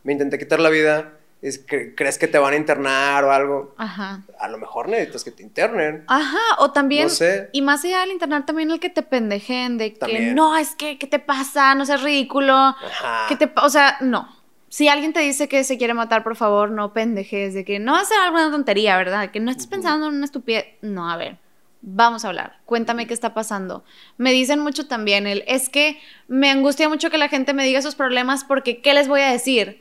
me 0.04 0.14
intenté 0.14 0.40
quitar 0.40 0.60
la 0.60 0.70
vida, 0.70 1.14
es 1.42 1.66
cre- 1.68 1.94
crees 1.96 2.18
que 2.18 2.28
te 2.28 2.38
van 2.38 2.54
a 2.54 2.56
internar 2.58 3.24
o 3.24 3.32
algo. 3.32 3.74
Ajá. 3.78 4.22
A 4.40 4.48
lo 4.48 4.58
mejor 4.58 4.90
necesitas 4.90 5.24
que 5.24 5.32
te 5.32 5.44
internen. 5.44 6.04
Ajá, 6.08 6.38
o 6.60 6.72
también, 6.72 7.04
No 7.06 7.10
sé. 7.10 7.50
y 7.52 7.62
más 7.62 7.84
allá 7.84 8.02
del 8.02 8.12
internet, 8.12 8.46
también 8.46 8.70
el 8.72 8.80
que 8.80 8.90
te 8.90 9.02
pendejen 9.02 9.78
de 9.78 9.94
que 9.94 10.32
no, 10.34 10.56
es 10.58 10.76
que, 10.76 10.98
¿qué 11.00 11.08
te 11.08 11.20
pasa? 11.20 11.74
No 11.76 11.86
seas 11.86 12.04
ridículo. 12.04 12.54
Ajá. 12.54 13.26
¿Qué 13.28 13.36
te 13.36 13.52
o 13.56 13.70
sea, 13.70 13.98
no. 14.02 14.40
Si 14.70 14.88
alguien 14.88 15.12
te 15.12 15.20
dice 15.20 15.50
que 15.50 15.64
se 15.66 15.78
quiere 15.78 15.94
matar, 15.94 16.24
por 16.24 16.36
favor, 16.38 16.72
no 16.72 16.94
pendejes, 16.94 17.54
de 17.54 17.66
que 17.66 17.80
no 17.80 17.92
va 17.94 18.00
a 18.02 18.06
ser 18.06 18.18
alguna 18.20 18.50
tontería, 18.52 18.96
¿verdad? 18.96 19.30
Que 19.32 19.40
no 19.42 19.52
estés 19.52 19.68
pensando 19.68 20.08
en 20.08 20.16
una 20.16 20.26
estupidez. 20.26 20.66
No, 20.82 21.10
a 21.10 21.18
ver. 21.18 21.38
Vamos 21.82 22.24
a 22.24 22.28
hablar. 22.28 22.60
Cuéntame 22.66 23.08
qué 23.08 23.14
está 23.14 23.34
pasando. 23.34 23.84
Me 24.18 24.32
dicen 24.32 24.60
mucho 24.60 24.88
también 24.88 25.26
el, 25.26 25.44
es 25.48 25.68
que 25.68 26.00
me 26.28 26.52
angustia 26.52 26.88
mucho 26.88 27.10
que 27.10 27.18
la 27.18 27.28
gente 27.28 27.54
me 27.56 27.66
diga 27.66 27.80
esos 27.80 27.96
problemas 27.96 28.44
porque 28.44 28.82
¿qué 28.82 28.94
les 28.94 29.08
voy 29.08 29.22
a 29.22 29.32
decir? 29.32 29.81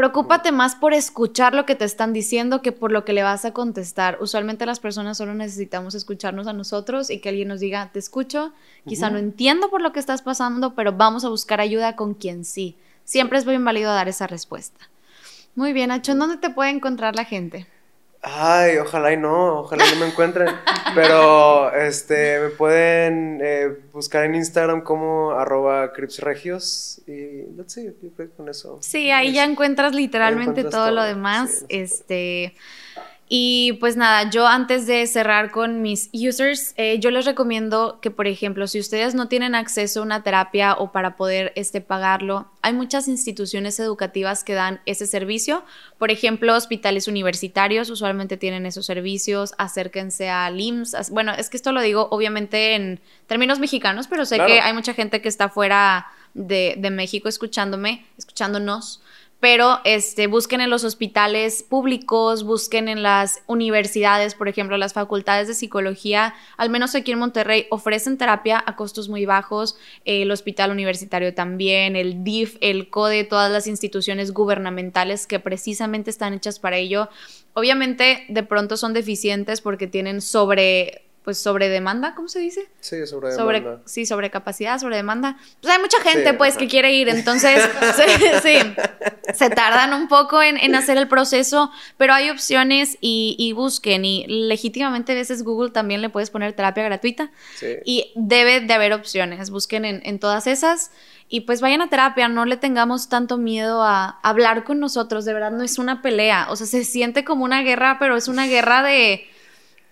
Preocúpate 0.00 0.50
más 0.50 0.76
por 0.76 0.94
escuchar 0.94 1.52
lo 1.52 1.66
que 1.66 1.74
te 1.74 1.84
están 1.84 2.14
diciendo 2.14 2.62
que 2.62 2.72
por 2.72 2.90
lo 2.90 3.04
que 3.04 3.12
le 3.12 3.22
vas 3.22 3.44
a 3.44 3.52
contestar. 3.52 4.16
Usualmente 4.22 4.64
las 4.64 4.80
personas 4.80 5.18
solo 5.18 5.34
necesitamos 5.34 5.94
escucharnos 5.94 6.46
a 6.46 6.54
nosotros 6.54 7.10
y 7.10 7.18
que 7.18 7.28
alguien 7.28 7.48
nos 7.48 7.60
diga, 7.60 7.90
te 7.92 7.98
escucho, 7.98 8.54
quizá 8.86 9.10
no 9.10 9.18
entiendo 9.18 9.68
por 9.68 9.82
lo 9.82 9.92
que 9.92 10.00
estás 10.00 10.22
pasando, 10.22 10.74
pero 10.74 10.94
vamos 10.94 11.26
a 11.26 11.28
buscar 11.28 11.60
ayuda 11.60 11.96
con 11.96 12.14
quien 12.14 12.46
sí. 12.46 12.78
Siempre 13.04 13.36
es 13.36 13.44
bien 13.44 13.62
válido 13.62 13.92
dar 13.92 14.08
esa 14.08 14.26
respuesta. 14.26 14.88
Muy 15.54 15.74
bien, 15.74 15.88
Nacho, 15.88 16.12
¿en 16.12 16.20
dónde 16.20 16.38
te 16.38 16.48
puede 16.48 16.70
encontrar 16.70 17.14
la 17.14 17.26
gente? 17.26 17.66
Ay, 18.22 18.76
ojalá 18.76 19.12
y 19.12 19.16
no, 19.16 19.60
ojalá 19.60 19.84
no 19.90 19.96
me 19.96 20.06
encuentren. 20.06 20.48
Pero 20.94 21.72
este 21.74 22.40
me 22.40 22.48
pueden 22.50 23.40
eh, 23.42 23.78
buscar 23.92 24.24
en 24.24 24.34
Instagram 24.34 24.82
como 24.82 25.32
arroba 25.32 25.92
cripsregios 25.92 27.00
y 27.06 27.46
let's 27.56 27.72
see, 27.72 27.84
yo 27.84 27.92
creo 28.16 28.28
que 28.28 28.34
con 28.34 28.48
eso. 28.48 28.78
Sí, 28.82 29.10
ahí 29.10 29.32
ya 29.32 29.44
encuentras 29.44 29.94
literalmente 29.94 30.60
encuentras 30.60 30.70
todo, 30.72 30.86
todo, 30.86 30.94
lo 30.96 31.02
demás. 31.04 31.64
este. 31.68 32.54
Y 33.32 33.74
pues 33.74 33.94
nada, 33.96 34.28
yo 34.28 34.48
antes 34.48 34.88
de 34.88 35.06
cerrar 35.06 35.52
con 35.52 35.82
mis 35.82 36.10
users, 36.12 36.74
eh, 36.76 36.98
yo 36.98 37.12
les 37.12 37.26
recomiendo 37.26 38.00
que, 38.02 38.10
por 38.10 38.26
ejemplo, 38.26 38.66
si 38.66 38.80
ustedes 38.80 39.14
no 39.14 39.28
tienen 39.28 39.54
acceso 39.54 40.00
a 40.00 40.02
una 40.02 40.24
terapia 40.24 40.74
o 40.74 40.90
para 40.90 41.16
poder 41.16 41.52
este, 41.54 41.80
pagarlo, 41.80 42.50
hay 42.62 42.72
muchas 42.72 43.06
instituciones 43.06 43.78
educativas 43.78 44.42
que 44.42 44.54
dan 44.54 44.80
ese 44.84 45.06
servicio. 45.06 45.62
Por 45.96 46.10
ejemplo, 46.10 46.56
hospitales 46.56 47.06
universitarios 47.06 47.88
usualmente 47.88 48.36
tienen 48.36 48.66
esos 48.66 48.84
servicios. 48.84 49.54
Acérquense 49.58 50.28
a 50.28 50.50
LIMS. 50.50 51.10
Bueno, 51.12 51.32
es 51.32 51.50
que 51.50 51.56
esto 51.56 51.70
lo 51.70 51.82
digo 51.82 52.08
obviamente 52.10 52.74
en 52.74 52.98
términos 53.28 53.60
mexicanos, 53.60 54.08
pero 54.08 54.24
sé 54.24 54.34
Claro. 54.38 54.52
que 54.52 54.60
hay 54.60 54.72
mucha 54.72 54.92
gente 54.92 55.22
que 55.22 55.28
está 55.28 55.48
fuera 55.48 56.08
de, 56.34 56.74
de 56.78 56.90
México 56.90 57.28
escuchándome, 57.28 58.04
escuchándonos 58.18 59.02
pero 59.40 59.80
este, 59.84 60.26
busquen 60.26 60.60
en 60.60 60.68
los 60.68 60.84
hospitales 60.84 61.62
públicos, 61.62 62.44
busquen 62.44 62.88
en 62.88 63.02
las 63.02 63.42
universidades, 63.46 64.34
por 64.34 64.48
ejemplo, 64.48 64.76
las 64.76 64.92
facultades 64.92 65.48
de 65.48 65.54
psicología, 65.54 66.34
al 66.58 66.68
menos 66.68 66.94
aquí 66.94 67.12
en 67.12 67.18
Monterrey, 67.18 67.66
ofrecen 67.70 68.18
terapia 68.18 68.62
a 68.64 68.76
costos 68.76 69.08
muy 69.08 69.24
bajos, 69.24 69.76
eh, 70.04 70.22
el 70.22 70.30
hospital 70.30 70.70
universitario 70.70 71.34
también, 71.34 71.96
el 71.96 72.22
DIF, 72.22 72.58
el 72.60 72.90
CODE, 72.90 73.24
todas 73.24 73.50
las 73.50 73.66
instituciones 73.66 74.32
gubernamentales 74.32 75.26
que 75.26 75.40
precisamente 75.40 76.10
están 76.10 76.34
hechas 76.34 76.58
para 76.58 76.76
ello. 76.76 77.08
Obviamente, 77.54 78.26
de 78.28 78.42
pronto 78.42 78.76
son 78.76 78.92
deficientes 78.92 79.62
porque 79.62 79.86
tienen 79.86 80.20
sobre, 80.20 81.09
pues 81.24 81.38
sobre 81.38 81.68
demanda, 81.68 82.14
¿cómo 82.14 82.28
se 82.28 82.38
dice? 82.38 82.68
Sí, 82.80 83.06
sobre, 83.06 83.32
sobre 83.32 83.60
demanda. 83.60 83.82
sí 83.84 84.06
sobre 84.06 84.30
capacidad 84.30 84.78
sobre 84.78 84.96
demanda 84.96 85.36
pues 85.60 85.72
hay 85.74 85.80
mucha 85.80 86.00
gente 86.00 86.30
Sí, 86.30 86.36
pues 86.38 86.50
ajá. 86.52 86.58
que 86.60 86.68
quiere 86.68 86.92
ir 86.94 87.08
entonces 87.08 87.62
sí, 87.96 88.26
sí, 88.42 88.74
se 89.34 89.50
tardan 89.50 89.92
un 89.94 90.08
poco 90.08 90.42
en, 90.42 90.56
en 90.56 90.74
hacer 90.74 90.96
el 90.96 91.08
proceso 91.08 91.70
pero 91.98 92.14
hay 92.14 92.30
opciones 92.30 92.96
y, 93.00 93.36
y 93.38 93.52
busquen 93.52 94.04
y 94.04 94.24
legítimamente 94.28 95.12
a 95.12 95.14
veces 95.14 95.42
Google 95.42 95.70
también 95.70 96.00
le 96.02 96.08
puedes 96.08 96.30
poner 96.30 96.52
terapia 96.54 96.84
gratuita 96.84 97.30
Sí. 97.56 97.76
y 97.84 98.12
debe 98.16 98.60
de 98.60 98.72
haber 98.72 98.92
opciones 98.92 99.50
busquen 99.50 99.84
en, 99.84 100.00
en 100.04 100.18
todas 100.18 100.46
esas 100.46 100.90
y 101.32 101.42
pues 101.42 101.60
vayan 101.60 101.80
a 101.80 101.88
terapia, 101.88 102.26
no 102.28 102.44
le 102.44 102.56
tengamos 102.56 103.08
tanto 103.08 103.38
miedo 103.38 103.84
a 103.84 104.18
hablar 104.24 104.64
con 104.64 104.80
nosotros, 104.80 105.24
de 105.24 105.32
verdad 105.32 105.52
no 105.52 105.62
es 105.62 105.78
una 105.78 106.02
pelea, 106.02 106.48
o 106.50 106.56
sea, 106.56 106.66
se 106.66 106.82
siente 106.82 107.24
como 107.24 107.44
una 107.44 107.62
guerra, 107.62 107.98
pero 108.00 108.16
es 108.16 108.26
una 108.26 108.46
guerra 108.48 108.82
de, 108.82 109.28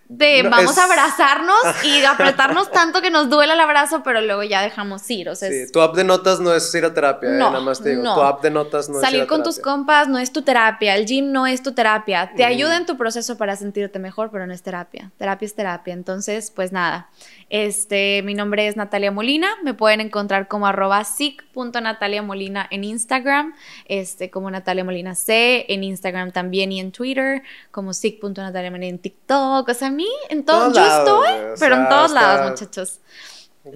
de 0.09 0.43
No, 0.43 0.49
vamos 0.51 0.73
es- 0.73 0.79
a 0.79 0.85
abrazarnos 0.85 1.57
y 1.85 2.03
apretarnos 2.05 2.71
tanto 2.71 3.03
que 3.03 3.11
nos 3.11 3.29
duele 3.29 3.53
el 3.53 3.61
abrazo, 3.61 4.03
pero 4.03 4.21
luego 4.23 4.43
ya 4.43 4.63
dejamos 4.63 5.09
ir, 5.11 5.29
o 5.29 5.35
sea, 5.35 5.51
Sí, 5.51 5.57
es 5.57 5.73
tu 5.73 5.81
app 5.83 5.95
de 5.95 6.05
notas 6.05 6.41
no 6.41 6.55
es 6.55 6.75
ir 6.75 6.85
a 6.87 6.95
terapia, 6.95 7.29
eh, 7.29 7.33
nada 7.39 7.61
más 7.61 7.83
te 7.83 7.91
digo. 7.91 8.03
no. 8.05 8.15
Tu 8.15 8.21
app 8.23 8.43
de 8.43 8.51
notas 8.51 8.89
no 8.89 8.97
es 8.97 9.03
ir 9.03 9.07
salir 9.07 9.23
a 9.23 9.27
con 9.27 9.43
tus 9.43 9.59
compas 9.59 10.09
no 10.09 10.19
es 10.19 10.33
tu 10.33 10.41
terapia, 10.43 10.97
el 10.97 11.05
gym 11.05 11.31
no 11.31 11.47
es 11.47 11.63
tu 11.63 11.73
terapia, 11.73 12.33
te 12.35 12.43
Mm. 12.45 12.47
ayuda 12.49 12.77
en 12.79 12.87
tu 12.87 12.97
proceso 12.97 13.37
para 13.37 13.55
sentirte 13.57 13.99
mejor, 13.99 14.31
pero 14.31 14.47
no 14.47 14.55
es 14.55 14.63
terapia, 14.63 15.11
terapia 15.19 15.45
es 15.47 15.55
terapia, 15.55 15.93
entonces 15.93 16.51
pues 16.51 16.73
nada, 16.73 17.09
este, 17.51 18.23
mi 18.25 18.35
nombre 18.35 18.69
es 18.69 18.77
Natalia 18.77 19.11
Molina, 19.11 19.49
me 19.63 19.75
pueden 19.75 20.01
encontrar 20.01 20.49
como 20.49 20.67
arroba 20.67 21.03
sic.natalia 21.05 22.23
Molina 22.23 22.67
en 22.71 22.85
Instagram, 22.85 23.55
este, 23.87 24.31
como 24.31 24.51
Natalia 24.51 24.85
Molina 24.85 25.15
C, 25.15 25.65
en 25.69 25.85
Instagram 25.85 26.33
también 26.33 26.73
y 26.73 26.81
en 26.81 26.93
Twitter, 26.93 27.43
como 27.71 27.93
sic.natalia 27.93 28.71
Molina 28.71 28.91
en 28.91 28.99
TikTok, 28.99 29.69
o 29.69 29.75
sea, 29.75 29.89
a 29.89 29.91
mí 29.91 30.09
en 30.29 30.45
todo, 30.45 30.73
Todos 30.73 30.77
yo 30.77 30.99
estoy, 30.99 31.33
pero 31.59 31.77
en 31.77 31.89
todos 31.89 32.13
lados, 32.13 32.51
muchachos. 32.51 33.01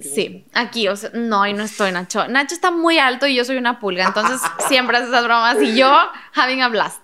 Sí, 0.01 0.45
aquí, 0.53 0.87
o 0.87 0.95
sea, 0.95 1.11
no, 1.13 1.45
y 1.45 1.53
no 1.53 1.63
estoy, 1.63 1.91
Nacho. 1.91 2.27
Nacho 2.27 2.55
está 2.55 2.71
muy 2.71 2.97
alto 2.97 3.27
y 3.27 3.35
yo 3.35 3.45
soy 3.45 3.57
una 3.57 3.79
pulga, 3.79 4.05
entonces 4.05 4.41
siempre 4.67 4.97
hace 4.97 5.07
esas 5.07 5.23
bromas 5.23 5.61
y 5.61 5.75
yo 5.75 5.91
having 6.33 6.61
a 6.61 6.69
blast. 6.69 7.02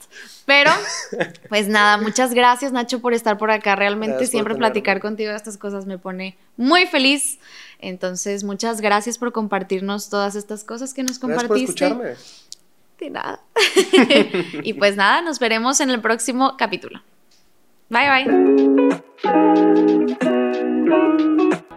Pero, 0.49 0.71
pues 1.49 1.67
nada, 1.67 1.97
muchas 1.97 2.33
gracias, 2.33 2.71
Nacho, 2.71 3.01
por 3.01 3.13
estar 3.13 3.37
por 3.37 3.51
acá. 3.51 3.75
Realmente 3.75 4.13
Gracias 4.13 4.31
siempre 4.31 4.55
platicar 4.55 4.99
contigo 4.99 5.29
de 5.29 5.35
estas 5.35 5.59
cosas 5.59 5.85
me 5.85 5.99
pone 5.99 6.39
muy 6.57 6.87
feliz. 6.87 7.37
Entonces, 7.77 8.43
muchas 8.43 8.81
gracias 8.81 9.19
por 9.19 9.31
compartirnos 9.31 10.09
todas 10.09 10.33
estas 10.33 10.63
cosas 10.63 10.95
que 10.95 11.03
nos 11.03 11.19
Gracias 11.19 11.43
por 11.43 11.49
compartiste. 11.49 11.85
escucharme. 11.85 12.15
De 12.97 13.11
nada. 13.11 13.41
y 14.63 14.73
pues 14.73 14.95
nada, 14.95 15.21
nos 15.21 15.37
veremos 15.37 15.81
en 15.81 15.91
el 15.91 16.01
próximo 16.01 16.57
capítulo. 16.57 16.99
Bye, 17.89 18.25
bye. 21.45 21.68